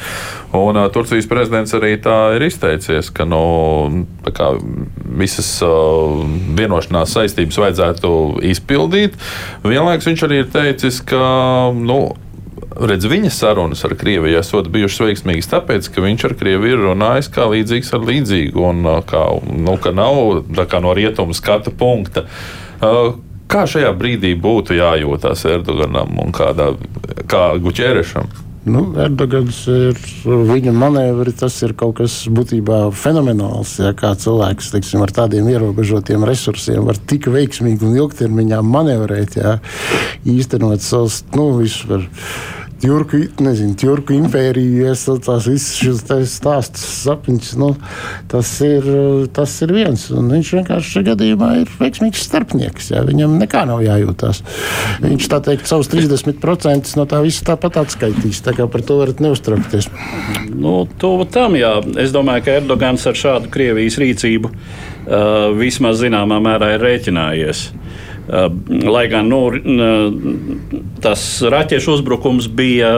[0.56, 4.54] Un Turcijas prezidents arī tā ir izteicies, ka nu, kā,
[5.20, 6.22] visas uh,
[6.58, 8.12] vienošanās saistības vajadzētu
[8.52, 9.18] izpildīt.
[9.66, 11.26] Vienlaikus viņš arī ir teicis, ka.
[11.76, 12.16] Nu,
[12.76, 17.32] redz, viņa sarunas ar Krieviju esot bijušas veiksmīgas, tāpēc, ka viņš ar Krieviju ir runājis
[17.36, 22.26] kā līdzīgs ar līdzīgu, un uh, kā, nu, ka nav kā no rietumu skata punkta.
[22.84, 23.16] Uh,
[23.52, 26.74] kā šajā brīdī būtu jājūtas Erdoganam un kādā,
[27.32, 28.45] kā Guķērešam?
[28.66, 33.76] Nu, Erdogans ir viņa manevri, tas ir kaut kas būtībā fenomenāls.
[33.84, 39.60] Ja, kā cilvēks teiksim, ar tādiem ierobežotiem resursiem var tik veiksmīgi un ilgtermiņā manevrēt, ja,
[40.26, 42.08] īstenot savus nu, vispār
[42.82, 47.70] Turku, nezinu, Turku impēriju, es tās visas šīs stāstus sapņus, nu,
[48.32, 48.88] tas, ir,
[49.36, 50.04] tas ir viens.
[50.12, 52.92] Un viņš vienkārši šajā gadījumā ir veiksmīgs starpnieks.
[52.92, 53.06] Jā.
[53.08, 54.42] Viņam nekā nav jājūtās.
[55.06, 58.44] Viņš tā teikt, savus 30% no tā visa tāpat atskaitīs.
[58.46, 59.88] Tā kā par to varat neuztraukties.
[60.52, 61.78] Nu, tuvu tam, jā.
[62.02, 67.70] Es domāju, ka Erdogans ar šādu Krievijas rīcību uh, vismaz zināmā mērā ir rēķinājies.
[67.72, 69.42] Uh, lai gan nu,
[71.04, 72.98] tas raķešu uzbrukums bija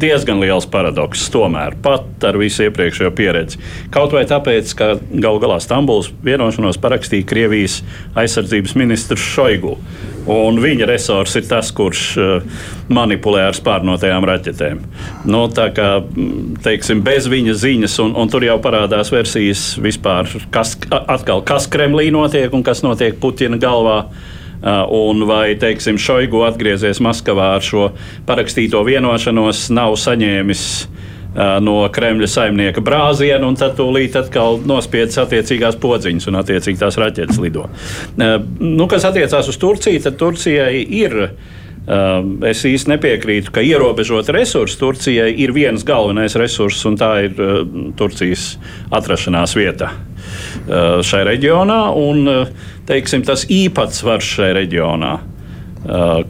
[0.00, 3.60] diezgan liels paradoks, tomēr pat ar visu iepriekšējo pieredzi.
[3.94, 7.80] Kaut vai tāpēc, ka galu galā Stambulas vienošanos parakstīja Krievijas
[8.18, 9.76] aizsardzības ministrs Šoigu.
[10.32, 12.60] Un viņa resurs ir tas, kurš uh,
[12.94, 14.84] manipulē ar spārnotajām raķetēm.
[15.26, 15.88] Nu, tā kā
[16.62, 22.12] teiksim, bez viņa ziņas, un, un tur jau parādās versijas vispār, kas, atkal, kas Kremlī
[22.14, 24.04] notiek un kas notiek Putina galvā.
[24.62, 27.88] Uh, un vai, teiksim, Šoigu atgriezies Maskavā ar šo
[28.28, 35.80] parakstīto vienošanos, nav saņēmis uh, no Kremļa saimnieka brāzienu, un tad tūlīt atkal nospiedz attiecīgās
[35.82, 37.66] podziņas un attiecīgi tās raķetes lido.
[38.14, 41.18] Uh, nu, kas attiecās uz Turciju, tad Turcijai ir.
[41.82, 47.40] Es īsti nepiekrītu, ka ierobežot resursus Turcijai ir viens galvenais resurss, un tā ir
[47.98, 48.52] Turcijas
[48.94, 49.90] atrašanās vieta
[50.68, 51.80] šajā reģionā.
[51.98, 52.30] Un,
[52.86, 55.12] teiksim, tas īpatsvars šajā reģionā.
[55.82, 56.20] Uh,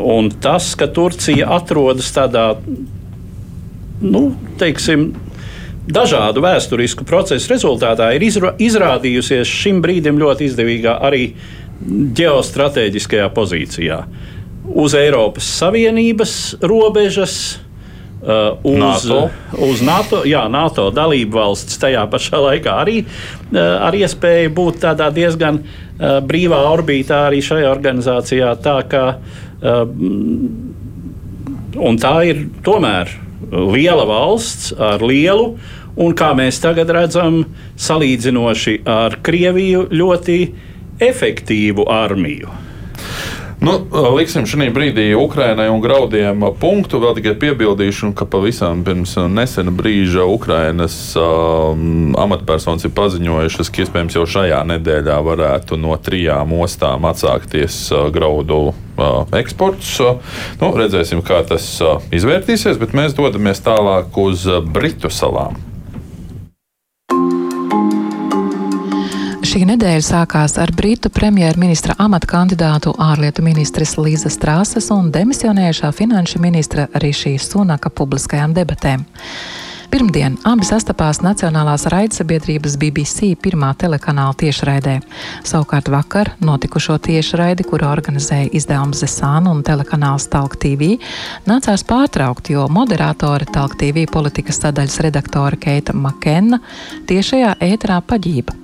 [0.00, 2.54] un tas, ka Turcija atrodas tādā,
[4.00, 4.22] nu,
[4.60, 5.10] teiksim,
[5.84, 11.26] dažādu vēsturisku procesu rezultātā, ir izrādījusies šim brīdim ļoti izdevīgā arī
[12.16, 13.98] ģeostrateģiskajā pozīcijā.
[14.64, 17.60] Uz Eiropas Savienības robežas,
[18.24, 19.28] Uh, uz NATO.
[19.60, 25.10] uz NATO, jā, NATO dalību valsts tajā pašā laikā arī uh, ar iespēju būt tādā
[25.12, 28.54] diezgan uh, brīvā orbītā arī šajā organizācijā.
[28.64, 29.02] Tā, ka,
[31.76, 33.12] un tā ir tomēr
[33.52, 35.58] liela valsts ar lielu
[35.96, 37.42] un, kā mēs tagad redzam,
[37.76, 40.38] salīdzinoši ar Krieviju ļoti
[41.04, 42.48] efektīvu armiju.
[43.64, 43.78] Nu,
[44.12, 46.98] liksim šī brīdī Ukraiņai un graudiem punktu.
[47.00, 54.18] Vēl tikai piebildīšu, ka pavisam pirms nesena brīža Ukraiņas um, amatpersonas ir paziņojušas, ka iespējams
[54.18, 59.96] jau šajā nedēļā varētu no trijām ostām atsākties uh, graudu uh, eksports.
[60.04, 64.44] Uh, nu, redzēsim, kā tas uh, izvērtīsies, bet mēs dodamies tālāk uz
[64.76, 65.56] Britu salām.
[69.54, 76.40] Šī nedēļa sākās ar Britu premjerministra amata kandidātu ārlietu ministres Līzas Strāses un demisionējušā finanšu
[76.42, 79.04] ministra Rišijas Sunaka publiskajām debatēm.
[79.92, 84.96] Pirmdien abi sastapās Nacionālās raidsabiedrības BBC pirmā telekanāla tiešraidē.
[85.46, 90.96] Savukārt vakar notikušo tiešraidi, kuru organizēja izdevums Zesāna un telekanāls Talk TV,
[91.46, 96.58] nācās pārtraukt, jo moderātore Talk TV politikas sadaļas redaktore Keita Makenna
[97.06, 98.63] tiešajā ēterā paģība.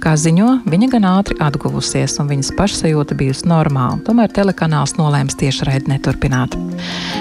[0.00, 3.98] Kā ziņo, viņa gan ātri atguvusies, un viņas pašsajūta bijusi normāla.
[4.06, 6.56] Tomēr telekanāls nolēma tiešraidi neturpināt.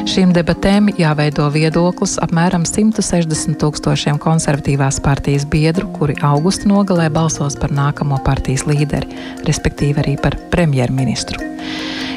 [0.09, 7.75] Šīm debatēm jāveido viedoklis apmēram 160 tūkstošiem konservatīvās partijas biedru, kuri augusta nogalē balsos par
[7.75, 9.11] nākamo partijas līderi,
[9.49, 11.43] respektīvi arī par premjerministru.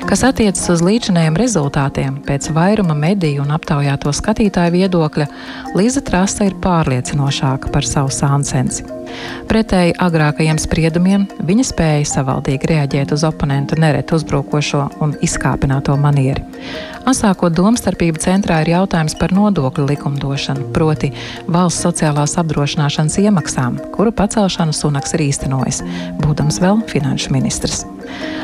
[0.03, 5.29] Kas attiecas uz līdzinējiem rezultātiem, pēc vairuma mediju un aptaujāto skatītāju viedokļa,
[5.79, 8.85] Līza Trasa ir pārliecinošāka par savu sāncensi.
[9.51, 16.43] Pretēji agrākajiem spriedumiem, viņa spēja savaldīgi reaģēt uz oponentu nereti uzbrukošo un izkāpināto manieri.
[17.09, 21.13] Asāko domstarpību centrā ir jautājums par nodokļu likumdošanu, proti
[21.47, 25.83] valsts sociālās apdrošināšanas iemaksām, kuru pacelšanu Sunaks ir īstenojis,
[26.23, 27.85] būdams vēl finanšu ministrs.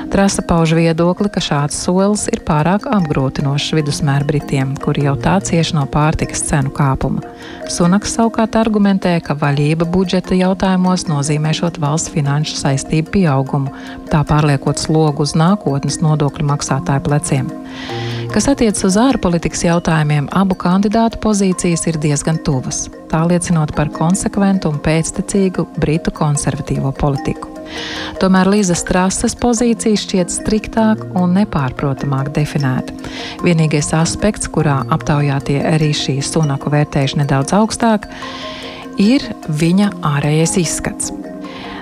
[0.08, 5.76] Trasa pauž viedokli, ka šāds solis ir pārāk apgrūtinošs vidusmēra Britiem, kuri jau tā cieši
[5.76, 7.20] no pārtikas cenu kāpuma.
[7.68, 13.74] Sunaks savukārt argumentē, ka vaļība budžeta jautājumos nozīmēšot valsts finanšu saistību pieaugumu,
[14.08, 17.52] tā pārliekot slogu uz nākotnes nodokļu maksātāju pleciem.
[18.32, 24.72] Kas attiecas uz ārpolitikas jautājumiem, abu kandidātu pozīcijas ir diezgan tuvas, tā liecinot par konsekventu
[24.72, 27.57] un pēctecīgu britu konservatīvo politiku.
[28.18, 32.94] Tomēr Līzas trases pozīcija šķiet striktāk un nepārprotamāk definēta.
[33.44, 38.08] Vienīgais aspekts, kurā aptaujātie arī šīs sunaku vērtējuši nedaudz augstāk,
[38.98, 41.12] ir viņa ārējais izskats.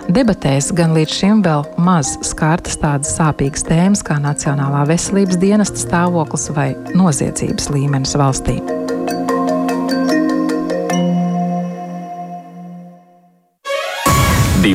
[0.06, 6.50] Debatēs gan līdz šim vēl maz skārtas tādas sāpīgas tēmas kā Nacionālā veselības dienesta stāvoklis
[6.54, 8.60] vai noziedzības līmenis valstī.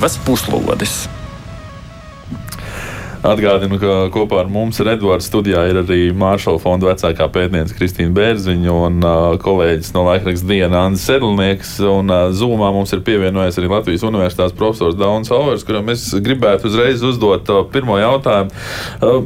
[0.01, 0.93] Divas puslodes!
[3.21, 8.79] Atgādinu, ka kopā ar mums Redvards studijā ir arī Māršala fonda vecākā pētniece Kristīna Bērziņa
[8.87, 11.75] un uh, kolēģis no laikraksta diena Anna Sedlnieks.
[11.85, 16.71] Un uh, Zumā mums ir pievienojies arī Latvijas Universitātes profesors Dauns Overs, kuram es gribētu
[16.71, 18.65] uzreiz uzdot uh, pirmo jautājumu.
[19.05, 19.21] Uh,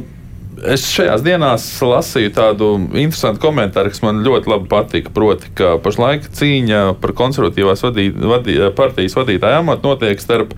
[0.64, 5.12] Es šajās dienās lasīju tādu interesantu komentāru, kas man ļoti labi patika.
[5.12, 10.54] Proti, ka pašlaik cīņa par konservatīvās vadī, vadī, partijas vadītāju amatu notiek starp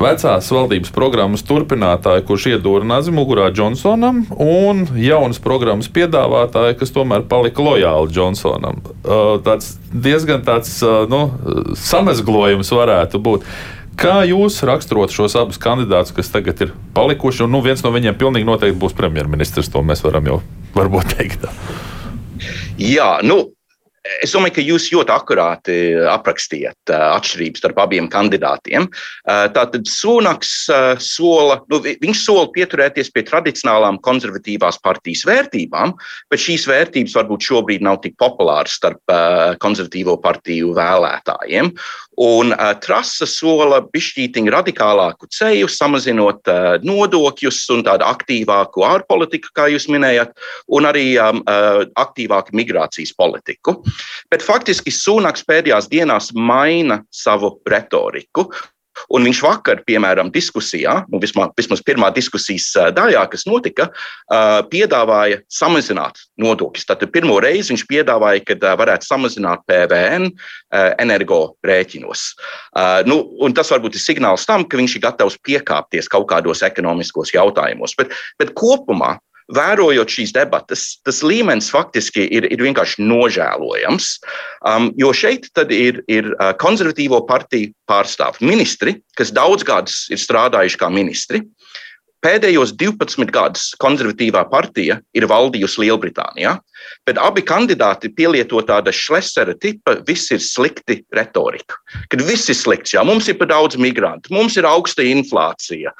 [0.00, 7.26] vecās valdības programmas turpinātāju, kurš iedūra nazi mugurā Džonsonam, un jaunas programmas piedāvātāju, kas tomēr
[7.30, 8.80] palika lojāli Džonsonam.
[9.46, 10.78] Tas diezgan tāds
[11.10, 11.26] nu,
[11.78, 13.46] samazglojums varētu būt.
[13.98, 18.18] Kā jūs raksturot šos abus kandidātus, kas tagad ir palikuši, un nu, viens no viņiem
[18.20, 20.42] pilnīgi noteikti būs premjerministrs, to mēs varam jau
[20.76, 21.48] varbūt teikt.
[22.80, 23.50] Jā, nu,
[24.24, 25.74] Es domāju, ka jūs ļoti akurāti
[26.08, 28.86] aprakstījāt atšķirības starp abiem kandidātiem.
[29.52, 30.52] Tātad Sunaks
[31.04, 35.92] sola, nu, viņš sola pieturēties pie tradicionālām konservatīvās partijas vērtībām,
[36.32, 39.04] bet šīs vērtības varbūt šobrīd nav tik populāras starp
[39.60, 41.68] konservatīvo partiju vēlētājiem.
[42.20, 49.70] Un uh, trasa sola bišķītiņu radikālāku ceļu, samazinot uh, nodokļus un tādu aktīvāku ārpolitiku, kā
[49.72, 50.34] jūs minējat,
[50.68, 53.78] un arī um, uh, aktīvāku migrācijas politiku.
[54.28, 58.50] Bet faktiski Sunaks pēdējās dienās maina savu retoriku.
[59.08, 63.88] Un viņš vakar, piemēram, diskusijā, nu, vismaz, vismaz pirmā diskusijas daļā, kas notika,
[64.72, 66.86] piedāvāja samazināt nodokļus.
[66.90, 70.28] Tad pirmo reizi viņš piedāvāja, ka varētu samazināt PVN
[71.00, 72.26] energo rēķinos.
[73.08, 73.22] Nu,
[73.56, 77.96] tas varbūt ir signāls tam, ka viņš ir gatavs piekāpties kaut kādos ekonomiskos jautājumos.
[77.98, 79.16] Bet, bet kopumā
[79.56, 84.12] vērojot šīs debatas, tas līmenis faktiski ir, ir vienkārši nožēlojams.
[84.66, 90.80] Um, jo šeit ir, ir uh, konservatīvo partiju pārstāvji, ministri, kas daudz gadus ir strādājuši
[90.80, 91.44] kā ministri.
[92.24, 96.58] Pēdējos 12 gadus konservatīvā partija ir valdījusi Lielbritānijā.
[97.08, 101.78] Bet abi kandidāti pielieto tādu šlesera tipa, viss ir slikti retorika.
[102.12, 105.92] Kad viss ir slikts, jā, mums ir par daudz migrantu, mums ir augsta inflācija,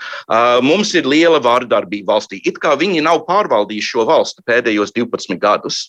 [0.65, 2.41] mums ir liela vārdarbība valstī.
[2.49, 5.83] It kā viņi nav pārvaldījuši šo valsti pēdējos 12 gadus.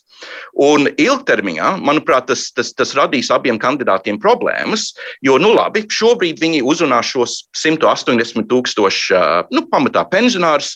[0.59, 4.91] Un ilgtermiņā, manuprāt, tas, tas, tas radīs abiem kandidātiem problēmas,
[5.25, 9.21] jo, nu labi, šobrīd viņi uzrunā šos 180 tūkstošu,
[9.55, 10.75] nu, pamatā pensionārus,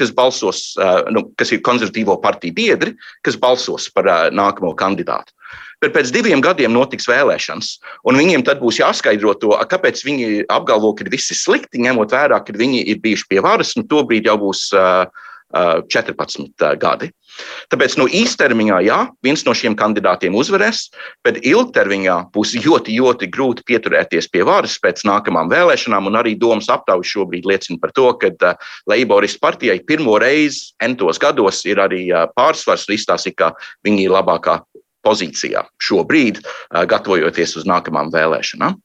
[0.00, 0.66] kas balsos,
[1.12, 5.36] nu, kas ir konservatīvo partiju biedri, kas balsos par uh, nākamo kandidātu.
[5.84, 7.74] Bet pēc diviem gadiem notiks vēlēšanas,
[8.08, 12.56] un viņiem tad būs jāskaidro to, kāpēc viņi apgalvo, ka ir slikti, ņemot vērā, ka
[12.56, 15.04] viņi ir bijuši pie varas, un tobrīd jau būs uh,
[15.52, 17.12] uh, 14 uh, gadi.
[17.72, 20.86] Tāpēc no īstermiņā, jā, viens no šiem kandidātiem uzvarēs,
[21.26, 26.10] bet ilgtermiņā būs ļoti, ļoti grūti pieturēties pie varas pēc nākamām vēlēšanām.
[26.16, 31.64] Arī domas aptaujas šobrīd liecina par to, ka uh, Leiboristu partijai pirmo reizi entos gados
[31.68, 33.52] ir arī uh, pārsvars un izstāsta, ka
[33.86, 34.60] viņi ir labākā
[35.06, 38.80] pozīcijā šobrīd, uh, gatavojoties uz nākamām vēlēšanām.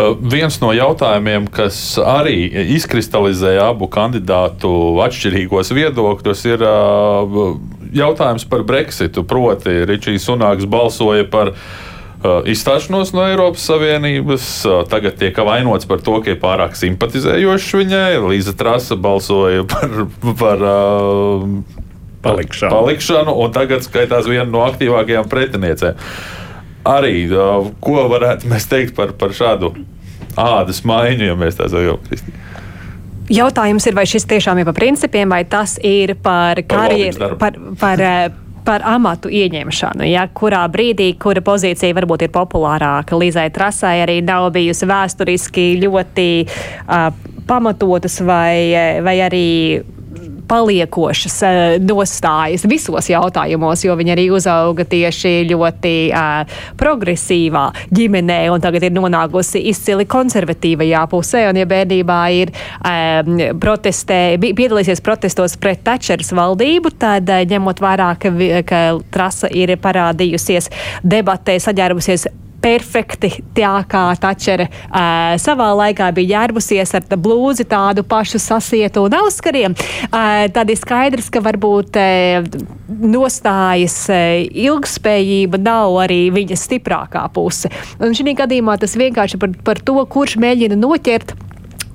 [0.00, 4.70] Uh, viens no jautājumiem, kas arī izkristalizēja abu kandidātu
[5.04, 7.58] atšķirīgos viedokļus, ir uh,
[7.96, 9.24] jautājums par Brexitu.
[9.28, 14.48] Proti, Ričijs Sunāks balsoja par uh, izstāšanos no Eiropas Savienības.
[14.92, 18.10] Tagad tiek vainots par to, ka ir pārāk simpatizējošs viņai.
[18.30, 20.02] Līza Trasa balsoja par.
[20.40, 20.66] par
[22.20, 22.68] Palikšanu.
[22.68, 25.96] palikšanu, un tagad skaitās viena no aktīvākajām pretiniecēm
[26.86, 27.28] arī
[27.80, 29.72] ko varētu mēs teikt par, par šādu
[30.38, 31.98] ādas maiņu, ja mēs tā sakām.
[33.30, 38.02] Jautājums ir, vai šis tiešām ir par principiem, vai tas ir par karjeru, par, par,
[38.66, 40.08] par amatu ieņemšanu.
[40.10, 46.28] Ja, kurā brīdī, kura pozīcija varbūt ir populārāka, Līzai Trasai arī nav bijusi vēsturiski ļoti
[46.42, 47.08] uh,
[47.46, 48.74] pamatotas vai,
[49.06, 49.46] vai arī
[50.50, 58.62] paliekošas eh, nostājas visos jautājumos, jo viņa arī uzauga tieši ļoti uh, progresīvā ģimenē un
[58.62, 61.44] tagad ir nonākusi izcili konservatīvajā pusē.
[61.50, 68.34] Un, ja bērnībā ir um, protestē, piedalīsies protestos pret Tačeras valdību, tad ņemot vērā, ka,
[68.66, 68.84] ka
[69.14, 70.70] trasa ir parādījusies
[71.06, 72.28] debatē, saģērbusies
[72.62, 79.16] perfekti tā kā Tačere uh, savā laikā bija ģērbusies ar blūzi tādu pašu sasietu un
[79.22, 79.76] auskariem.
[80.10, 82.48] Uh, tad ir skaidrs, ka varbūt uh,
[82.88, 87.70] nostājas uh, ilgspējība nav arī viņas stiprākā puse.
[88.00, 91.36] Un šī gadījumā tas vienkārši par, par to, kurš mēģina noķert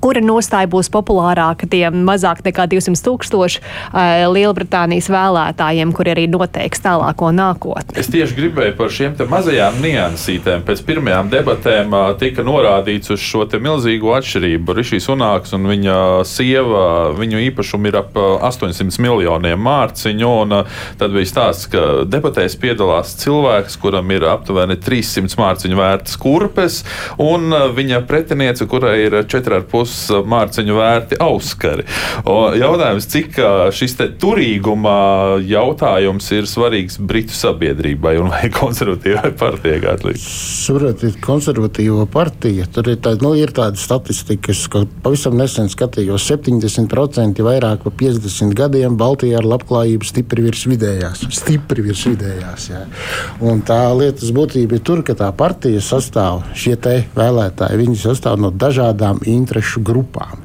[0.06, 6.82] kura nostāja būs populārāka tiem mazāk nekā 200 tūkstoši uh, Lielbritānijas vēlētājiem, kuri arī noteiks
[6.84, 7.96] tālāko nākotni.
[7.98, 10.62] Es tieši gribēju par šiem mazajām niansītēm.
[10.66, 14.76] Pēc pirmajām debatēm uh, tika norādīts uz šo milzīgo atšķirību.
[14.76, 15.96] Rišijs Unāks un viņa
[16.28, 16.84] sieva,
[17.16, 20.30] viņu īpašumi ir ap 800 miljoniem mārciņu.
[20.44, 20.56] Un,
[21.00, 26.80] tad bija stāsts, ka debatēs piedalās cilvēks, kuram ir aptuveni 300 mārciņu vērtas kurpes,
[27.22, 29.95] un viņa pretiniece, kurai ir 4,5
[30.26, 31.86] mārciņu vērti auskari.
[32.60, 33.38] Jautājums, cik
[33.76, 34.96] šis turīguma
[35.44, 40.14] jautājums ir svarīgs Britu sabiedrībai un vai konservatīvai partijai?
[40.20, 47.44] Saprotiet, konservatīvo partija, tur ir, tā, nu, ir tāda statistika, ka pavisam nesen skatījos 70%
[47.44, 51.26] vairāk par 50 gadiem Baltijā ar labklājību stipri virs vidējās.
[51.36, 52.84] Stipri virs vidējās jā.
[53.44, 56.76] Un tā lietas būtība ir tur, ka tā partija sastāv šie
[57.16, 57.80] vēlētāji.
[57.80, 60.42] Viņi sastāv no dažādām interešu grupām.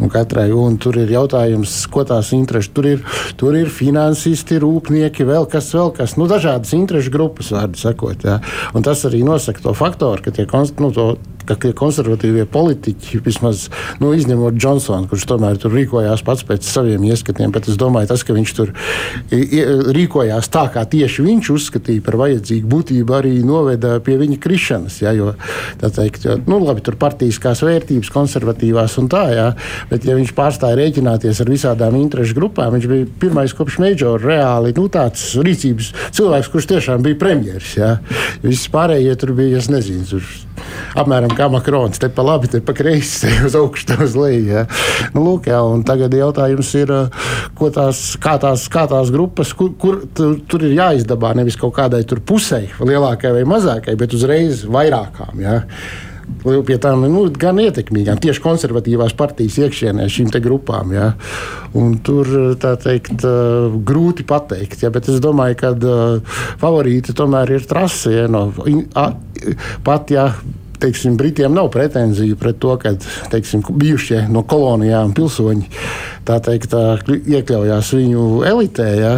[0.00, 3.02] Un katrai un tur ir jautājums, ko tās intereses tur ir.
[3.40, 6.16] Tur ir finansisti, rūpnieki, vēl kas, vēl kas.
[6.20, 8.24] Nu, dažādas interesu grupas, vārdu sakot.
[8.24, 8.38] Ja.
[8.74, 10.46] Un tas arī nosaka to faktoru, ka tie
[10.80, 11.06] nu, to,
[11.48, 13.68] ka tie konservatīvie politiķi, vismaz
[14.02, 18.24] nu, izņemot Džonsonu, kurš tomēr tur rīkojās pats pēc saviem ieskatiem, bet es domāju, tas,
[18.26, 18.72] ka viņš tur
[19.30, 25.00] rīkojās tā, kā tieši viņš uzskatīja par vajadzīgu būtību, arī noveda pie viņa krišanas.
[25.04, 25.32] Ja, jo,
[25.80, 29.48] teikt, jo, nu, labi, tur partijiskās vērtības, konservatīvās un tā, ja,
[29.90, 34.74] bet ja viņš pārstāja rēķināties ar visādām interešu grupām, viņš bija pirmais kopš Meģora reāli
[34.76, 37.74] nu, tāds rīcības cilvēks, kurš tiešām bija premjeras.
[38.44, 40.24] Viss pārējie tur bija, es nezinu, tur
[40.98, 42.00] apmēram kā Makrons.
[42.00, 44.44] Te pa labi, te pa kreisi, te uz augšu, te uz leju.
[44.50, 44.66] Ja.
[45.14, 46.92] Nu, lūk, jā, tagad jautājums ir,
[47.60, 52.04] tās, kā, tās, kā tās grupas, kur, kur tur, tur ir jāizdabā nevis kaut kādai
[52.26, 55.42] pusei, lielākai vai mazākai, bet uzreiz vairākām.
[55.42, 55.60] Ja
[56.40, 60.92] pie tām nu, gan ietekmīgām, tieši konservatīvās partijas iekšienē šīm grupām.
[60.94, 61.12] Ja.
[61.76, 62.26] Un tur
[62.58, 63.24] teikt,
[63.86, 65.72] grūti pateikt, ja, bet es domāju, ka
[66.60, 68.14] favorīti tomēr ir trase.
[68.14, 68.48] Ja, no,
[69.84, 70.32] pat ja
[70.80, 72.94] teiksim, Britiem nav pretenziju pret to, ka
[73.32, 75.68] teiksim, bijušie no kolonijām pilsoņi
[76.38, 76.74] teikt,
[77.08, 78.88] iekļaujās viņu elitē.
[79.00, 79.14] Ja?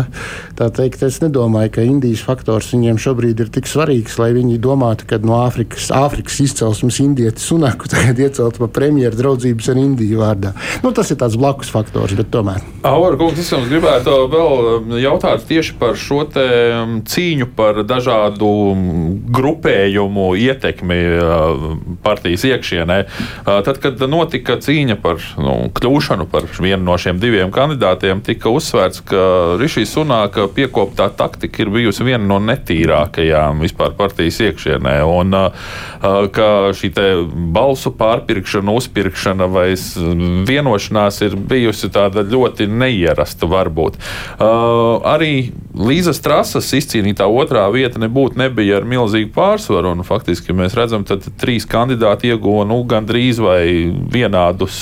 [0.57, 5.09] Tā teikt, es nedomāju, ka Indijas faktors viņiem šobrīd ir tik svarīgs, lai viņi domātu,
[5.11, 10.55] ka no Āfrikas, Āfrikas izcelsmes indietis Sunaku tagad iecelt par premjeru draudzības ar Indiju vārdā.
[10.85, 12.63] Nu, tas ir tāds blakus faktors, bet tomēr.
[12.87, 18.53] Aura kungs, es jums gribētu vēl um, jautāt tieši par šo um, cīņu par dažādu
[18.73, 18.87] um,
[19.35, 21.52] grupējumu ietekmi uh,
[22.03, 22.99] partijas iekšienē.
[23.45, 29.03] Tad, kad notika cīņa par nu, kļūšanu par vienu no šiem diviem kandidātiem tika uzsvērts,
[29.09, 29.23] ka
[29.61, 34.99] Rišijas Sunāka piekoptā taktika ir bijusi viena no netīrākajām vispār partijas iekšienē.
[35.09, 35.37] Un
[36.33, 36.93] ka šī
[37.55, 39.69] balsu pārpirkšana, uzpirkšana vai
[40.49, 44.01] vienošanās ir bijusi tāda ļoti neierasta varbūt.
[44.39, 45.35] Arī
[45.73, 49.95] Līzas trases izcīnītā otrā vieta nebūtu nebija ar milzīgu pārsvaru.
[50.05, 53.63] Faktiski mēs redzam, ka trīs kandidāti ieguva nu, gandrīz vai
[54.15, 54.81] vienādus,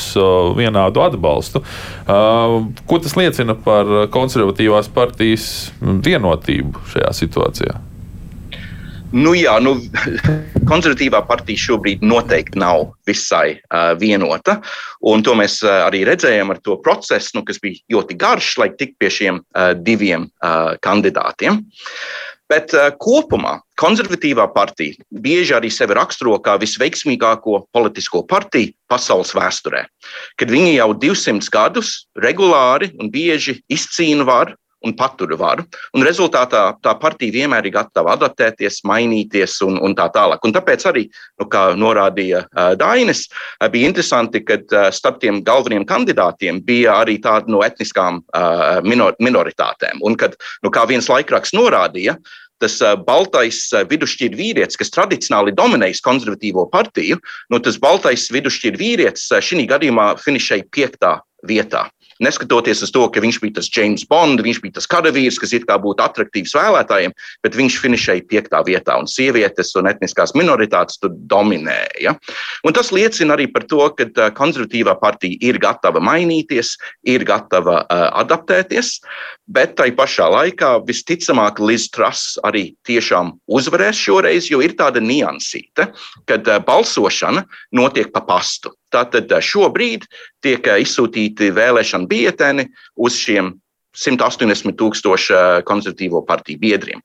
[0.58, 1.64] vienādu atbalstu.
[2.04, 5.46] Uh, ko tas liecina par konservatīvās partijas
[5.80, 7.78] vienotību šajā situācijā?
[9.10, 9.74] Nu, jā, nu,
[10.70, 14.60] konservatīvā partija šobrīd noteikti nav visai uh, vienota.
[15.00, 19.00] To mēs uh, arī redzējām ar to procesu, nu, kas bija ļoti garš, lai tiktu
[19.02, 21.58] pie šiem uh, diviem uh, kandidātiem.
[21.58, 29.30] Uh, Bet uh, kopumā konservatīvā partija bieži arī sevi raksturo kā visveiksmīgāko politisko partiju pasaules
[29.36, 29.84] vēsturē.
[30.40, 35.64] Kad viņi jau 200 gadus regulāri un bieži izcīna varu un patur varu.
[35.96, 40.44] Un rezultātā tā partija vienmēr ir gatava adaptēties, mainīties un, un tā tālāk.
[40.46, 41.06] Un tāpēc arī,
[41.40, 47.00] nu, kā norādīja uh, Dainis, uh, bija interesanti, ka uh, starp tiem galvenajiem kandidātiem bija
[47.04, 50.00] arī tādi no etniskām uh, minor, minoritātēm.
[50.06, 52.16] Un kad, nu, kā viens laikraksts norādīja,
[52.60, 52.74] tas
[53.06, 57.16] baltais vidusšķirta vīrietis, kas tradicionāli dominējis konservatīvo partiju,
[57.48, 61.14] nu, tas baltais vidusšķirta vīrietis šī gadījumā finišēja piektā
[61.48, 61.86] vietā.
[62.20, 65.66] Neskatoties uz to, ka viņš bija tas James Bond, viņš bija tas karavīrs, kas it
[65.68, 67.14] kā būtu attraktīvs vēlētājiem,
[67.44, 72.16] bet viņš finišēja piektā vietā, un sievietes un etniskās minoritātes tur dominēja.
[72.66, 76.74] Un tas liecina arī par to, ka konservatīvā partija ir gatava mainīties,
[77.08, 78.98] ir gatava uh, adaptēties,
[79.48, 85.88] bet tai pašā laikā visticamāk Liz Truss arī tiešām uzvarēs šoreiz, jo ir tāda niansīte,
[86.28, 87.46] kad uh, balsošana
[87.76, 88.74] notiek pa pastu.
[88.90, 90.06] Tātad šobrīd
[90.44, 93.54] tiek izsūtīti vēlēšana bieteni uz šiem
[93.96, 97.02] 180 tūkstošu konservatīvo partiju biedriem.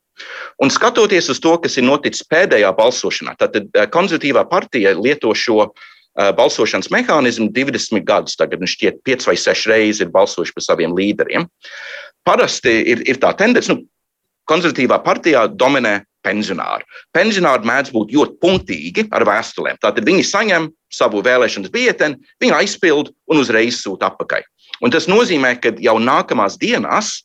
[0.62, 3.58] Un skatoties uz to, kas ir noticis pēdējā balsošanā, tad
[3.92, 5.72] konservatīvā partija lieto šo
[6.16, 8.38] balsošanas mehānismu 20 gadus.
[8.38, 11.48] Tagad nu, šķiet, 5 vai 6 reizes ir balsojuši par saviem līderiem.
[12.26, 13.84] Parasti ir, ir tā tendence, nu,
[14.48, 16.86] konservatīvā partijā dominē pensionāri.
[17.14, 19.78] Pensionāri mēdz būt ļoti punktīgi ar vēstulēm.
[19.82, 24.46] Tātad viņi saņem savu vēlēšanas bieteni, viņi aizpild un uzreiz sūta atpakaļ.
[24.84, 27.20] Un tas nozīmē, ka jau nākamās dienās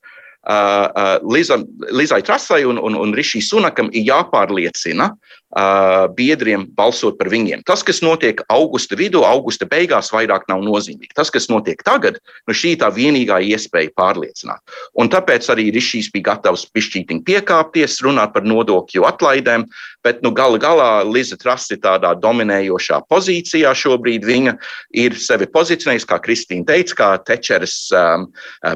[0.48, 0.88] uh,
[1.20, 7.66] uh, Lizai Trasai un, un, un Rišī Sunakam ir jāpārliecina uh, biedriem balsot par viņiem.
[7.68, 11.14] Tas, kas notiek augusta vidū, augusta beigās, vairāk nav nozīmīgi.
[11.18, 14.64] Tas, kas notiek tagad, nu šī ir tā vienīgā iespēja pārliecināt.
[14.96, 19.68] Un tāpēc arī Rišīs bija gatavs pišķītiņi piekāpties, runāt par nodokļu atlaidēm,
[20.06, 24.26] bet nu, gala galā Liza Truss ir tādā dominējošā pozīcijā šobrīd.
[24.28, 24.56] Viņa
[25.04, 28.28] ir sevi pozicionējusi, kā Kristīna teica, kā Tečeres um,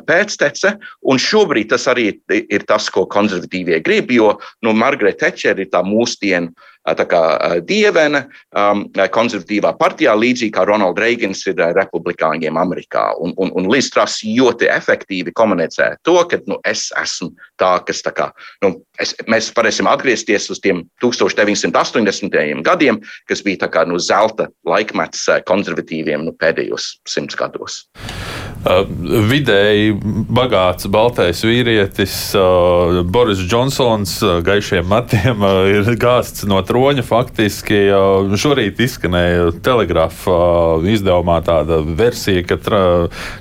[0.08, 5.72] pēctece, un šobrīd tas arī ir tas, ko konservatīvie grib, jo nu, Margarita Tečera ir
[5.74, 6.54] tā mūsdienu
[6.86, 7.22] kā,
[7.66, 13.08] dievene um, konservatīvā partijā, līdzīgi kā Ronalds Reigans ir republikāņiem Amerikā.
[13.20, 18.04] Un, un, un Līdz Truss ļoti efektīvi komunicē to, ka nu, es esmu tā, kas
[18.06, 18.30] tā kā,
[18.64, 22.62] nu, es, mēs varēsim atgriezties uz tiem 1980.
[22.66, 27.86] gadiem, kas bija kā, nu, zelta laikmets konservatīviem nu, pēdējos simts gados.
[28.66, 28.82] Uh,
[29.30, 29.92] vidēji
[30.34, 37.04] bagāts baltais vīrietis uh, Boris Džonsons uh, gaišiem matiem ir gāsts no troņa.
[37.06, 37.78] Faktiski
[38.42, 40.38] šorīt izskanēja telegrāfa
[40.90, 42.58] izdevumā tāda versija, ka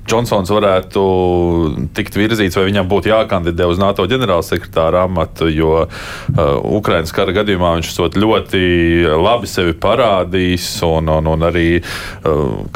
[0.05, 1.07] Džonsons varētu
[1.97, 5.87] tikt virzīts vai viņam būtu jākandidē uz NATO ģenerālsekretāra amatu, jo
[6.37, 8.61] Ukraiņas kara gadījumā viņš ļoti
[9.25, 11.69] labi sevi parādījis un, un, un arī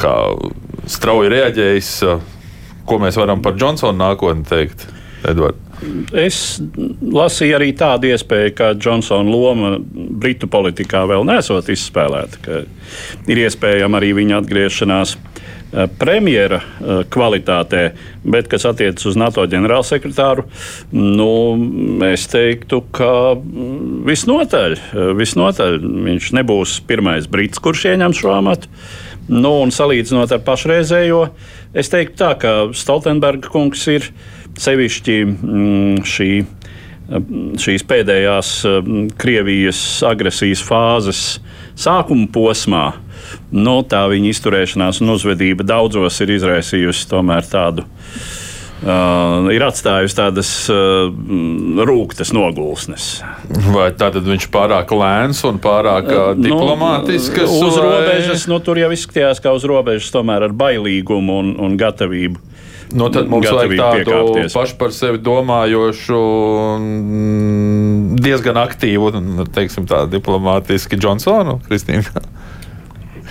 [0.01, 0.17] kā
[0.89, 1.95] strauji reaģējis
[2.89, 4.87] Ko mēs varam par Džonsonu nākotni teikt,
[5.29, 5.69] Edvards?
[6.11, 6.59] Es
[6.99, 12.63] lasīju arī tādu iespēju, ka Džonsona loma Britu politikā vēl nesot izspēlēta.
[13.29, 17.83] Ir iespējama arī viņa atgriešanās eh, premjera eh, kvalitātē,
[18.27, 20.49] bet kas attiecas uz NATO ģenerālsekretāru,
[20.99, 21.31] nu,
[22.09, 25.79] es teiktu, ka mm, visnotaļ, eh, visnotaļ
[26.09, 28.71] viņš nebūs pirmais brits, kurš ieņem šo amatu.
[29.29, 31.23] Nu, un salīdzinot ar pašreizējo,
[31.77, 34.07] es teiktu, tā, ka Stoltenberga kungs ir
[34.59, 36.29] sevišķi mm, šī,
[37.61, 41.23] šīs pēdējās mm, Krievijas agresijas fāzes
[41.79, 42.87] sākuma posmā.
[43.53, 48.38] Nu, tā viņa izturēšanās un uzvedība daudzos ir izraisījusi tomēr tādu uh,
[48.83, 51.09] uh, ir atstājusi tādas uh,
[51.89, 53.09] rūktas nogulsnes.
[53.69, 57.43] Vai tātad viņš ir pārāk lēns un pārāk uh, diplomātisks?
[57.45, 57.87] Nu, uz vai...
[57.87, 62.45] robežas, nu, tur jau izskatījās, ka uz robežas tomēr ar bailīgumu un, un gatavību.
[62.89, 66.19] Nu, tad mums vajag tādu pašu par sevi domājošu,
[68.17, 69.11] diezgan aktīvu,
[69.53, 72.23] teiksim, tā diplomātisku Džonsonu, Kristīnu.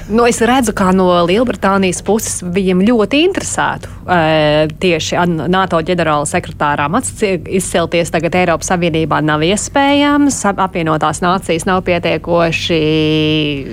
[0.08, 5.18] Nu, es redzu, kā no Lielbritānijas puses viņiem ļoti interesētu e, tieši
[5.52, 10.40] NATO ģenerāla sekretārām izcelties tagad Eiropas Savienībā nav iespējams.
[10.48, 12.80] Apvienotās nācijas nav pietiekoši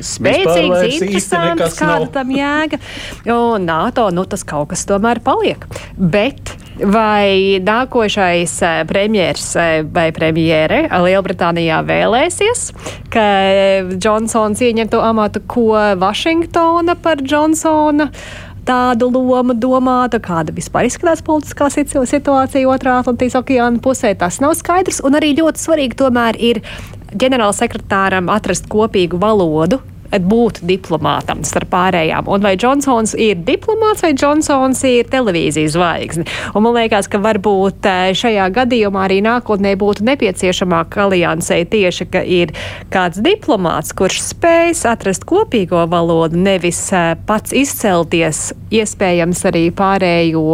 [0.03, 2.83] spēcīgas, interesantas, kāda tam jēga.
[3.31, 5.63] Un NATO, nu, tas kaut kas tomēr paliek.
[5.95, 12.65] Bet Vai nākošais eh, premjerministrs eh, vai premjere Lielbritānijā vēlēsies,
[13.13, 13.23] ka
[13.95, 15.71] Džonsons ieņemtu amatu, ko
[16.01, 18.11] Vašingtona par Džonsona?
[18.65, 24.15] tādu lomu domāta, kāda vispār izskatās politiskā situācija otrā Atlantijas okeāna pusē.
[24.17, 25.03] Tas nav skaidrs.
[25.05, 26.63] Un arī ļoti svarīgi tomēr ir
[27.13, 32.30] ģenerālsekretāram atrast kopīgu valodu būt diplomātam starp pārējām.
[32.32, 36.28] Un vai Džonsons ir diplomāts vai Džonsons ir televīzijas zvaigzne?
[36.56, 42.24] Un man liekas, ka varbūt eh, šajā gadījumā arī nākotnē būtu nepieciešamāka aliansē tieši, ka
[42.24, 42.53] ir
[42.93, 50.47] kāds diplomāts, kurš spējas atrast kopīgo valodu, nevis eh, pats izcelties, iespējams arī pārējo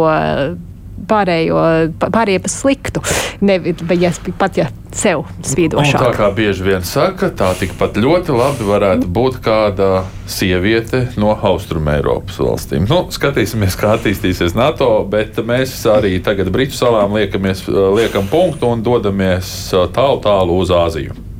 [1.08, 1.62] pārējo,
[2.02, 3.02] pārējie pa sliktu,
[3.44, 5.96] nevis ja, pat ja sev spīdošāk.
[5.98, 9.90] Un tā kā bieži vien saka, tā tikpat ļoti labi varētu būt kāda
[10.30, 12.86] sieviete no Austrumēropas valstīm.
[12.90, 18.84] Nu, skatīsimies, kā attīstīsies NATO, bet mēs arī tagad Britu salām liekamies, liekam punktu un
[18.84, 21.31] dodamies tālu, tālu uz Āziju.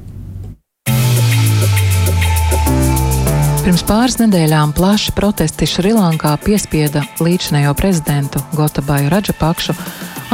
[3.62, 9.76] Pirms pāris nedēļām plaši protesti Šrilankā piespieda līdzinējo prezidentu Gotabaju Radžapakšu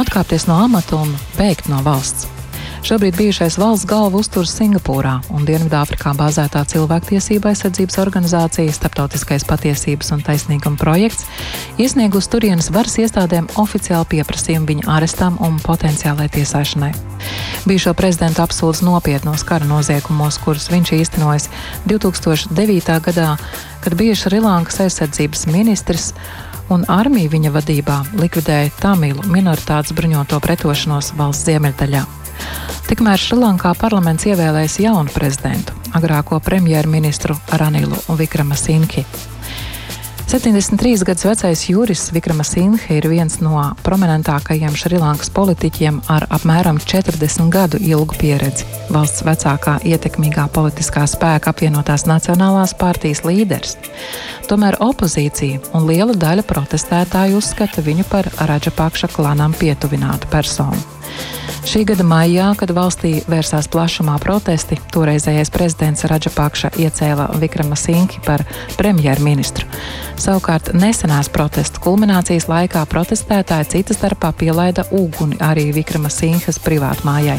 [0.01, 2.38] atkāpties no amata un bēgt no valsts.
[2.83, 10.23] Šobrīd bijušais valsts galva uzturas Singapūrā un Dienvidāfrikā bāzētā cilvēktiesība aizsardzības organizācija Startautiskais patiesības un
[10.23, 11.27] taisnīguma projekts
[11.77, 16.93] iesniegus turienes varas iestādēm oficiālu pieprasījumu viņa arestam un potenciālai tiesāšanai.
[17.67, 21.49] Bijušo prezidentu apsūdz nopietnos kara noziegumos, kurus viņš īstenojis
[21.91, 22.99] 2009.
[23.09, 23.33] gadā,
[23.83, 26.13] kad bija Šrilankas aizsardzības ministrs
[26.71, 32.18] un armija viņa vadībā likvidēja Tamilu minoritātes bruņoto pretošanos valsts ziemeļdaļā.
[32.89, 39.05] Tikmēr Šrilankā parlaments ievēlējis jaunu prezidentu, agrāko premjerministru Ranilu Vikramasinki.
[40.29, 47.49] 73 gadus vecais jurists Vikramas Inhe ir viens no prominentākajiem Šrilankas politiķiem ar apmēram 40
[47.49, 48.67] gadu ilgu pieredzi.
[48.93, 53.73] Valsts vecākā ietekmīgā politiskā spēka apvienotās Nacionālās partijas līderis.
[54.45, 60.98] Tomēr opozīcija un liela daļa protestētāju uzskata viņu par Raģapakša klanam pietuvinātu personu.
[61.69, 68.41] Šī gada maijā, kad valstī vērsās plašumā protesti, toreizējais prezidents Raģapakša iecēla Vikrama Sinki par
[68.79, 69.67] premjerministru.
[70.19, 77.37] Savukārt nesenās protestu kulminācijas laikā protestētāji citas starpā pielaida uguni arī Vikrama Sinhas privātmājai.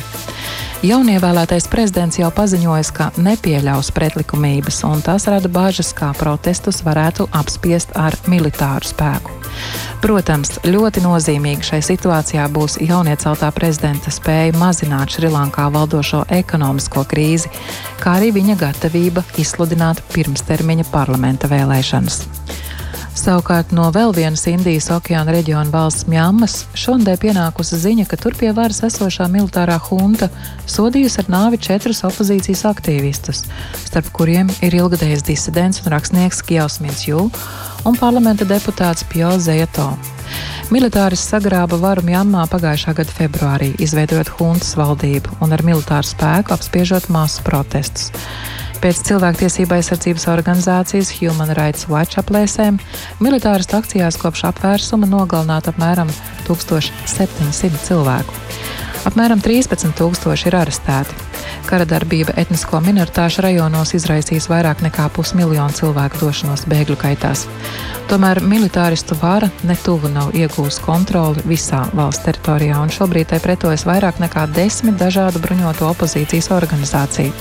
[0.81, 7.93] Jaunievēlētais prezidents jau paziņoja, ka nepieļaus pretlikumības, un tas rada bažas, kā protestus varētu apspiest
[8.01, 9.41] ar militāru spēku.
[10.01, 17.51] Protams, ļoti nozīmīgi šai situācijā būs jaunieceltā prezidenta spēja mazināt Šrilankā valdošo ekonomisko krīzi,
[18.01, 22.25] kā arī viņa gatavība izsludināt pirmstermiņa parlamenta vēlēšanas.
[23.21, 28.53] Savukārt no vēl vienas Indijas okeāna reģiona valsts Mjāmas šodien pienākusi ziņa, ka tur pie
[28.57, 30.31] varas esošā militārā hunta
[30.71, 33.43] sodījusi ar nāvi četrus opozīcijas aktīvistus,
[33.83, 37.27] starp kuriem ir ilgadējis disidents un rakstnieks Kjausmins Jū
[37.85, 39.91] un parlamenta deputāts Pjo Zeto.
[40.71, 47.09] Militāris sagrāba varu Mjanmā pagājušā gada februārī, izveidojot huntas valdību un ar militāru spēku apspiežot
[47.11, 48.13] masu protestus.
[48.81, 52.79] Pēc cilvēktiesība aizsardzības organizācijas Human Rights Watch aplēsēm
[53.21, 56.09] militāristu akcijās kopš apvērsuma nogalināta apmēram
[56.47, 58.41] 1700 cilvēku.
[59.09, 61.15] Apmēram 13,000 ir arestēti.
[61.65, 67.47] Kara darbība etnisko minoritāšu rajonos izraisīs vairāk nekā pusmiljonu cilvēku došanos bēgļu kaitās.
[68.11, 74.21] Tomēr militāristu vara netuvu nav iegūst kontroli visā valsts teritorijā, un šobrīd tai pretojas vairāk
[74.21, 77.33] nekā desmit dažādu bruņoto opozīcijas organizāciju.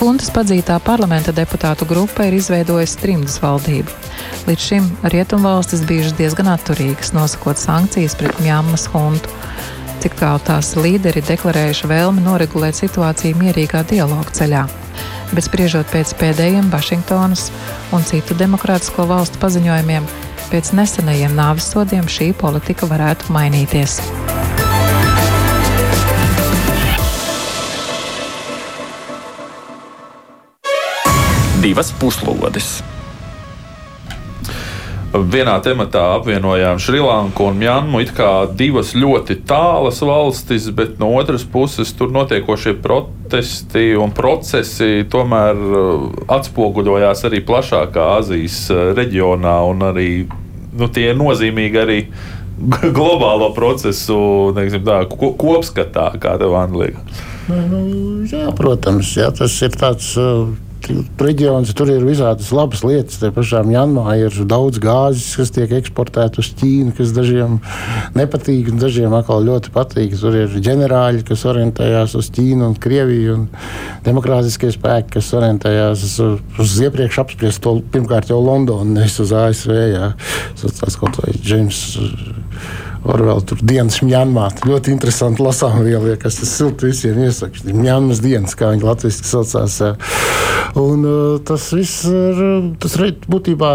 [0.00, 3.92] Huntas padzītā parlamenta deputātu grupa ir izveidojusi trimdas valdību.
[4.48, 9.30] Līdz šim rietumvalstis bijušas diezgan atturīgas, nosakot sankcijas pret Mjāmas huntu.
[10.02, 14.64] Cik tālu tās līderi deklarējuši vēlmi noregulēt situāciju mierīgā dialoga ceļā.
[15.34, 17.48] Bet spriežot pēc pēdējiem Vašingtonas
[17.94, 20.06] un citu demokrātisko valstu paziņojumiem,
[20.50, 24.00] pēc nesenajiem nāves sodiem šī politika varētu mainīties.
[31.64, 32.93] divas puslodes.
[35.14, 38.00] Vienā tematā apvienojām Šrilanku un Mjanmu.
[38.02, 45.04] It kā divas ļoti tālas valstis, bet no otras puses tur notiekošie protesti un procesi
[45.10, 50.08] tomēr uh, atspoguļojās arī plašākā Azijas uh, reģionā un arī
[50.74, 52.00] nu, tie ir nozīmīgi arī
[52.98, 54.18] globālo procesu
[54.58, 57.24] neksim, tā, kopskatā, kā tev liekas.
[57.46, 57.80] Nu,
[58.26, 60.14] jā, protams, jā, tas ir tāds.
[60.84, 63.16] Reģions, tur ir visādas labas lietas.
[63.22, 67.56] Te pašām Janmā ir daudz gāzes, kas tiek eksportēta uz Ķīnu, kas dažiem
[68.18, 70.16] nepatīk, un dažiem atkal ļoti patīk.
[70.20, 73.46] Tur ir ģenerāļi, kas orientējās uz Ķīnu un Krieviju, un
[74.04, 76.16] demokrātiskie spēki, kas orientējās uz,
[76.60, 79.76] uz iepriekš apspriesto, pirmkārt jau Londonu, nevis uz ASV.
[79.94, 80.12] Jā.
[80.60, 81.84] Tas kaut vai Džeims.
[83.04, 84.46] Orvēl tur dienas Mjanmā.
[84.64, 87.60] Ļoti interesanti lasām vielu, kas tas silti visiem iesaka.
[87.68, 89.80] Mjanmas dienas, kā viņi latviski saucās.
[90.80, 91.04] Un
[91.46, 92.40] tas viss ir,
[92.82, 93.70] tas re, būtībā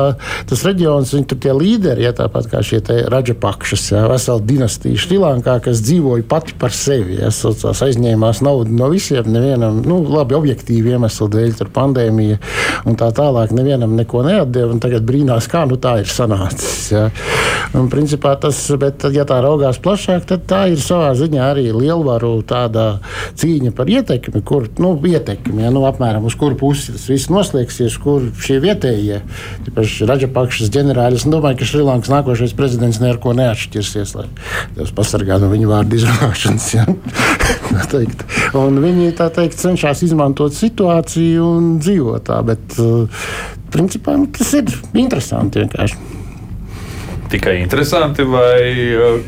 [0.50, 5.60] tas reģions, viņi tur tie līderi, ja tāpat kā šie Raģapakšas, ja, vesela dinastija Šrilankā,
[5.64, 7.20] kas dzīvoja pati par sevi.
[7.22, 12.40] Ja, saucās, aizņēmās naudu no visiem, nevienam, nu, labi, objektīvi iemeslu dēļ, tur pandēmija
[12.90, 16.92] un tā tālāk, nevienam neko neatdeva, un tagad brīnās, kā nu tā ir sanācis.
[16.96, 17.08] Ja.
[17.78, 22.40] Un, principā tas, bet, ja tā raugās plašāk, tad tā ir savā ziņā arī lielvaru
[23.40, 27.98] cīņa par ietekmi, kur nu, ietekmi, ja, nu, apmēram uz kuru pusi tas viss noslēgsies,
[28.04, 29.22] kur šie vietējie,
[29.70, 34.28] īpaši Raģapakšas ģenerālis, domāju, ka Šrilankas nākošais prezidents neko neatšķirsies, lai
[34.78, 36.70] Dievs pasargā no viņa vārdu izrunāšanas.
[36.76, 36.86] Ja?
[38.84, 42.80] viņi tā teikt cenšas izmantot situāciju un dzīvot tā, bet
[43.74, 46.19] principā nu, tas ir interesanti vienkārši
[47.30, 48.62] tikai interesanti, vai
[48.96, 49.20] uh,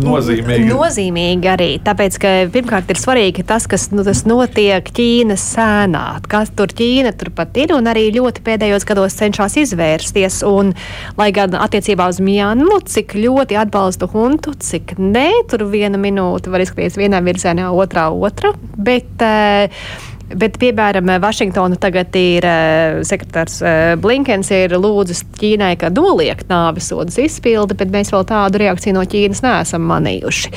[0.00, 0.66] nozīmīgi.
[0.68, 1.68] Nozīmīgi arī.
[1.84, 6.04] Tāpēc, ka pirmkārt ir svarīgi tas, kas nu, tas notiek Ķīnas sēnā.
[6.30, 10.40] Kas tur Ķīna turpat ir un arī ļoti pēdējos gados cenšas izvērsties.
[10.48, 10.74] Un,
[11.20, 16.64] lai gan attiecībā uz Mjanmu, cik ļoti atbalstu huntu, cik nē, tur viena minūte var
[16.64, 18.54] izskatīties vienā virzienā, otrā otra.
[18.74, 25.92] Bet, uh, Bet, piemēram, Vašingtona tagad ir uh, sekretārs uh, Blinkens ir lūdzis Ķīnai, ka
[25.94, 30.52] noliegt nāves sodas izpildi, bet mēs vēl tādu reakciju no Ķīnas neesam manījuši.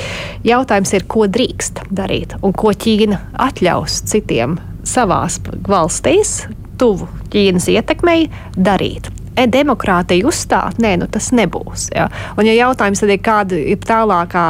[0.48, 4.58] Jautājums ir, ko drīkst darīt un ko Ķīna atļaus citiem
[4.88, 6.42] savās valstīs,
[6.80, 11.90] tuvu Ķīnas ietekmei, darīt e, demokrātija uzstāt, nē, nu tas nebūs.
[11.94, 12.08] Ja?
[12.36, 14.46] Un, ja jautājums tad ir, kāda ir tālākā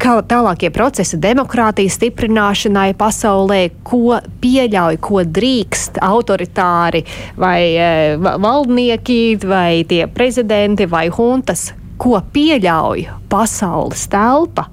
[0.00, 7.02] kā tālākie procesi demokrātijas stiprināšanai pasaulē, ko pieļauj, ko drīkst autoritāri
[7.40, 7.90] vai e,
[8.20, 11.70] valdnieki, vai tie prezidenti vai huntas,
[12.00, 14.68] ko pieļauj pasaules telpa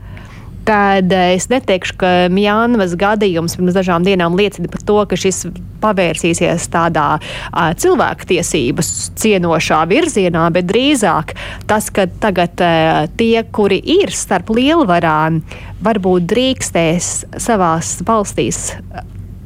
[0.65, 5.45] tad eh, es neteikšu, ka Mjānvas gadījums pirms dažām dienām liecina par to, ka šis
[5.83, 11.33] pavērsīsies tādā uh, cilvēktiesības cienošā virzienā, bet drīzāk
[11.67, 15.41] tas, ka tagad uh, tie, kuri ir starp lielvarām,
[15.83, 17.09] varbūt drīkstēs
[17.43, 18.69] savās valstīs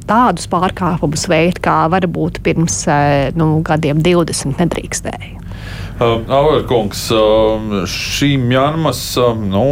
[0.08, 2.84] tādus pārkāpumus veikt, kā varbūt pirms
[3.36, 5.38] nu, gadiem 20 nedrīkstēja.
[5.98, 9.64] Uh, Aurkungs, uh, šī Mjanmas uh, nu,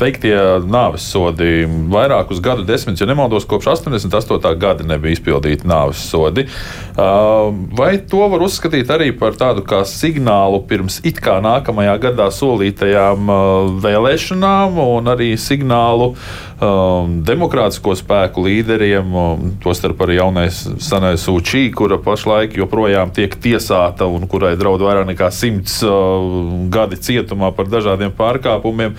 [0.00, 0.34] veiktie
[0.66, 4.52] nāves sodi vairākus gadu desmitus, ja nemaldos, kopš 88.
[4.60, 6.46] gada nebija izpildīti nāves sodi.
[6.96, 12.30] Uh, vai to var uzskatīt arī par tādu kā signālu pirms it kā nākamajā gadā
[12.32, 21.14] solītajām uh, vēlēšanām un arī signālu um, demokrātisko spēku līderiem, um, tostarp arī jaunais Sanai
[21.20, 27.52] Sūčī, kura pašlaik joprojām tiek tiesāta un kurai draud vairāk nekā simts uh, gadi cietumā
[27.56, 28.96] par dažādiem pārkāpumiem.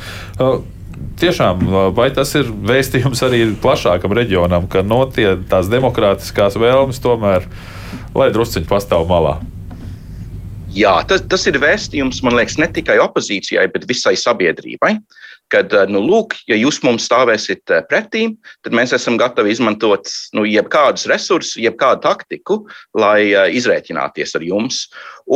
[1.17, 1.63] Tiešām,
[1.97, 7.47] vai tas ir vēstījums arī plašākam reģionam, ka no tie, tās demokrātiskās vēlmes tomēr,
[8.13, 9.39] lai drusciņi pastāv malā?
[10.77, 14.99] Jā, tas, tas ir vēstījums, man liekas, ne tikai opozīcijai, bet visai sabiedrībai.
[15.49, 18.25] Kad, nu, lūk, ja jūs mums stāvēsiet pretī,
[18.67, 22.59] tad mēs esam gatavi izmantot nu, jebkādus resursus, jebkādu taktiku,
[22.99, 24.83] lai uh, izrēķināties ar jums.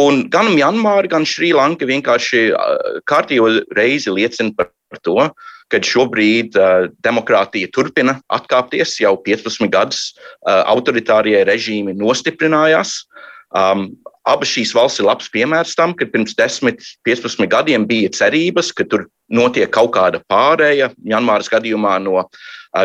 [0.03, 2.51] Un gan Mjanmāra, gan Šrilanka vienkārši
[3.09, 4.69] kārtīgo reizi liecina par
[5.07, 5.31] to,
[5.71, 8.97] kad šobrīd uh, demokrātija turpina atkāpties.
[9.03, 13.01] Jau 15 gadus uh, autoritārie režīmi nostiprinājās.
[13.55, 13.89] Um,
[14.27, 18.85] abas šīs valsts ir labs piemērs tam, ka pirms 10, 15 gadiem bija cerības, ka
[18.87, 20.91] tur notiek kaut kāda pārēja.
[21.07, 22.25] Janmāras gadījumā no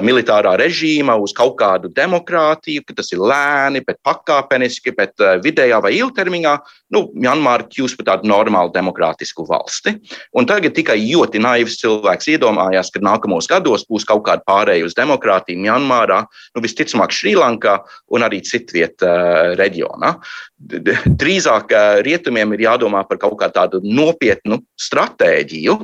[0.02, 5.92] militārā režīma uz kaut kādu demokrātiju, ka tas ir lēni, bet pakāpeniski, bet vidējā vai
[6.00, 6.54] ilgtermiņā
[6.94, 9.94] nu, Janmāra kļūst par tādu normālu demokrātisku valsti.
[10.34, 14.98] Un tagad tikai ļoti naivs cilvēks iedomājās, ka nākamos gados būs kaut kāda pārēja uz
[14.98, 17.78] demokrātiju Janmārā, nu, visticamāk Šrilankā
[18.10, 20.16] un arī citviet uh, reģionā.
[20.56, 21.74] Drīzāk
[22.06, 25.74] rietumiem ir jādomā par kaut kādu nopietnu stratēģiju,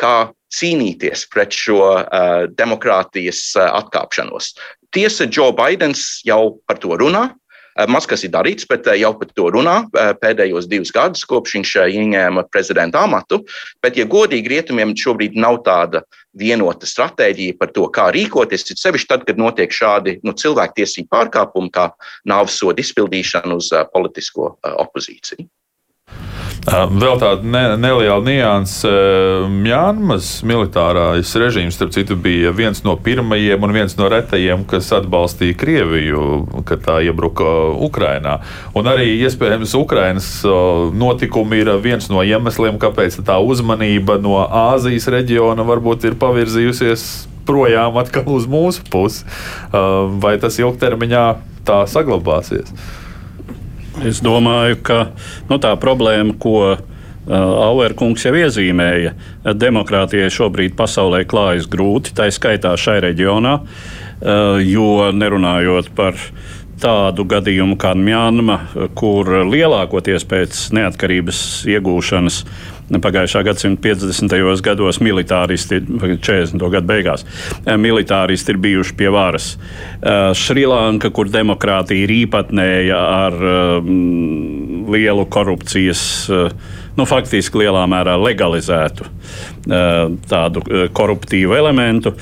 [0.00, 0.09] kā
[0.50, 4.54] cīnīties pret šo uh, demokrātijas uh, atkāpšanos.
[4.94, 7.28] Tiesa, Joe Bidenis jau par to runā.
[7.78, 11.22] Uh, maz kas ir darīts, bet uh, jau par to runā uh, pēdējos divus gadus,
[11.28, 13.44] kopš viņš ieņēma prezidenta amatu.
[13.84, 16.02] Bet, ja godīgi, rietumiem šobrīd nav tāda
[16.36, 18.66] vienota stratēģija par to, kā rīkoties.
[18.74, 21.88] Ir sevišķi tad, kad notiek šādi nu, cilvēktiesību pārkāpumi, kā
[22.26, 25.46] nāves soda izpildīšana uz politisko opozīciju.
[26.68, 28.90] Vēl tāda ne, neliela nianse.
[29.48, 35.56] Mjānmas militārais režīms, starp citu, bija viens no pirmajiem un viens no retajiem, kas atbalstīja
[35.60, 36.26] Krieviju,
[36.68, 37.48] kad tā iebruka
[37.80, 38.38] Ukrainā.
[38.76, 45.64] Un arī iespējams Ukrainas notikumi ir viens no iemesliem, kāpēc tā uzmanība no Āzijas reģiona
[45.64, 47.08] varbūt ir pavirzījusies
[47.48, 49.24] projām atkal uz mūsu pusi.
[49.72, 51.24] Vai tas ilgtermiņā
[51.64, 52.68] tā saglabāsies?
[54.06, 55.00] Es domāju, ka
[55.50, 56.78] nu, tā problēma, ko uh,
[57.28, 59.12] Auerkungs jau iezīmēja,
[59.60, 66.16] demokrātijai šobrīd pasaulē klājas grūti, tā skaitā šai reģionā, uh, jo nerunājot par
[66.80, 68.58] tādu gadījumu kā Mjanma,
[68.98, 72.44] kur lielākoties pēc neatkarības iegūšanas
[72.98, 74.62] pagājušā gadsimta 50.
[74.66, 76.70] gados militāristi, 40.
[76.72, 77.24] gadu beigās,
[77.66, 79.56] eh, militāristi ir bijuši pie varas.
[80.02, 86.26] Eh, Šrilanka, kur demokrātija ir īpatnēja ar um, lielu korupcijas,
[86.98, 89.06] nu, faktiski lielā mērā legalizētu
[90.30, 90.62] tādu
[90.96, 92.14] koruptīvu elementu.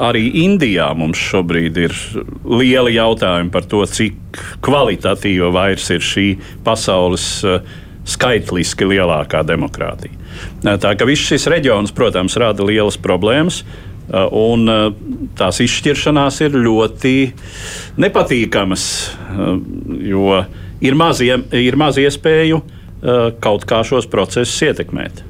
[0.00, 1.94] Arī Indijā mums šobrīd ir
[2.44, 6.26] lieli jautājumi par to, cik kvalitatīva vairs ir šī
[6.66, 7.28] pasaules
[8.10, 10.16] skaitliski lielākā demokrātija.
[10.80, 13.62] Tā ka viss šis reģions, protams, rada lielas problēmas.
[14.10, 14.66] Un
[15.38, 17.14] tās izšķiršanās ir ļoti
[18.02, 18.84] nepatīkamas,
[20.02, 20.40] jo
[20.82, 22.58] ir maz, ir maz iespēju
[23.40, 25.24] kaut kā šos procesus ietekmēt.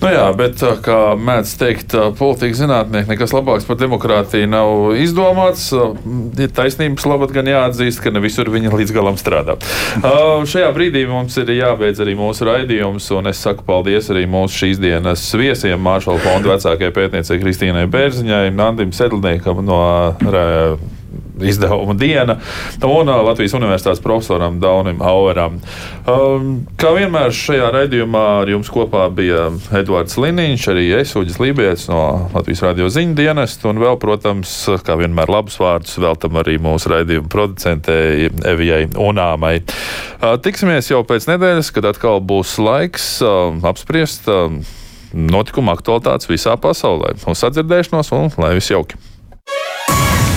[0.00, 5.66] Nu jā, bet, kā mēdz teikt, politikas zinātnieki, nekas labāks par demokrātiju nav izdomāts.
[6.40, 9.58] Ir taisnības labāk gan jāatzīst, ka ne visur viņi līdz galam strādā.
[10.00, 14.80] Šajā brīdī mums ir jābeidz arī mūsu raidījums, un es saku paldies arī mūsu šīs
[14.80, 19.82] dienas viesiem, Māršala fonda vecākajai pētniecei Kristīnai Bērziņai, Nandim Sedlniekam no
[20.16, 20.80] uh,
[21.46, 22.36] izdevuma diena,
[22.86, 25.58] un uh, Latvijas Universitātes profesoram Daunim Aueram.
[26.08, 29.48] Um, kā vienmēr šajā raidījumā ar jums kopā bija
[29.80, 32.02] Edvards Liniņš, arī es, Uģis Lībijams no
[32.34, 34.54] Latvijas radio ziņu dienesta, un vēl, protams,
[34.86, 39.58] kā vienmēr labus vārdus veltam arī mūsu raidījuma producentei Evijai Unāmai.
[40.20, 44.28] Uh, tiksimies jau pēc nedēļas, kad atkal būs laiks uh, apspriest
[45.12, 47.16] notikuma aktualitātes visā pasaulē.
[47.26, 49.09] Uz sadzirdēšanos un lai viss jauki!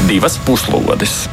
[0.08, 1.30] Divas puslodes.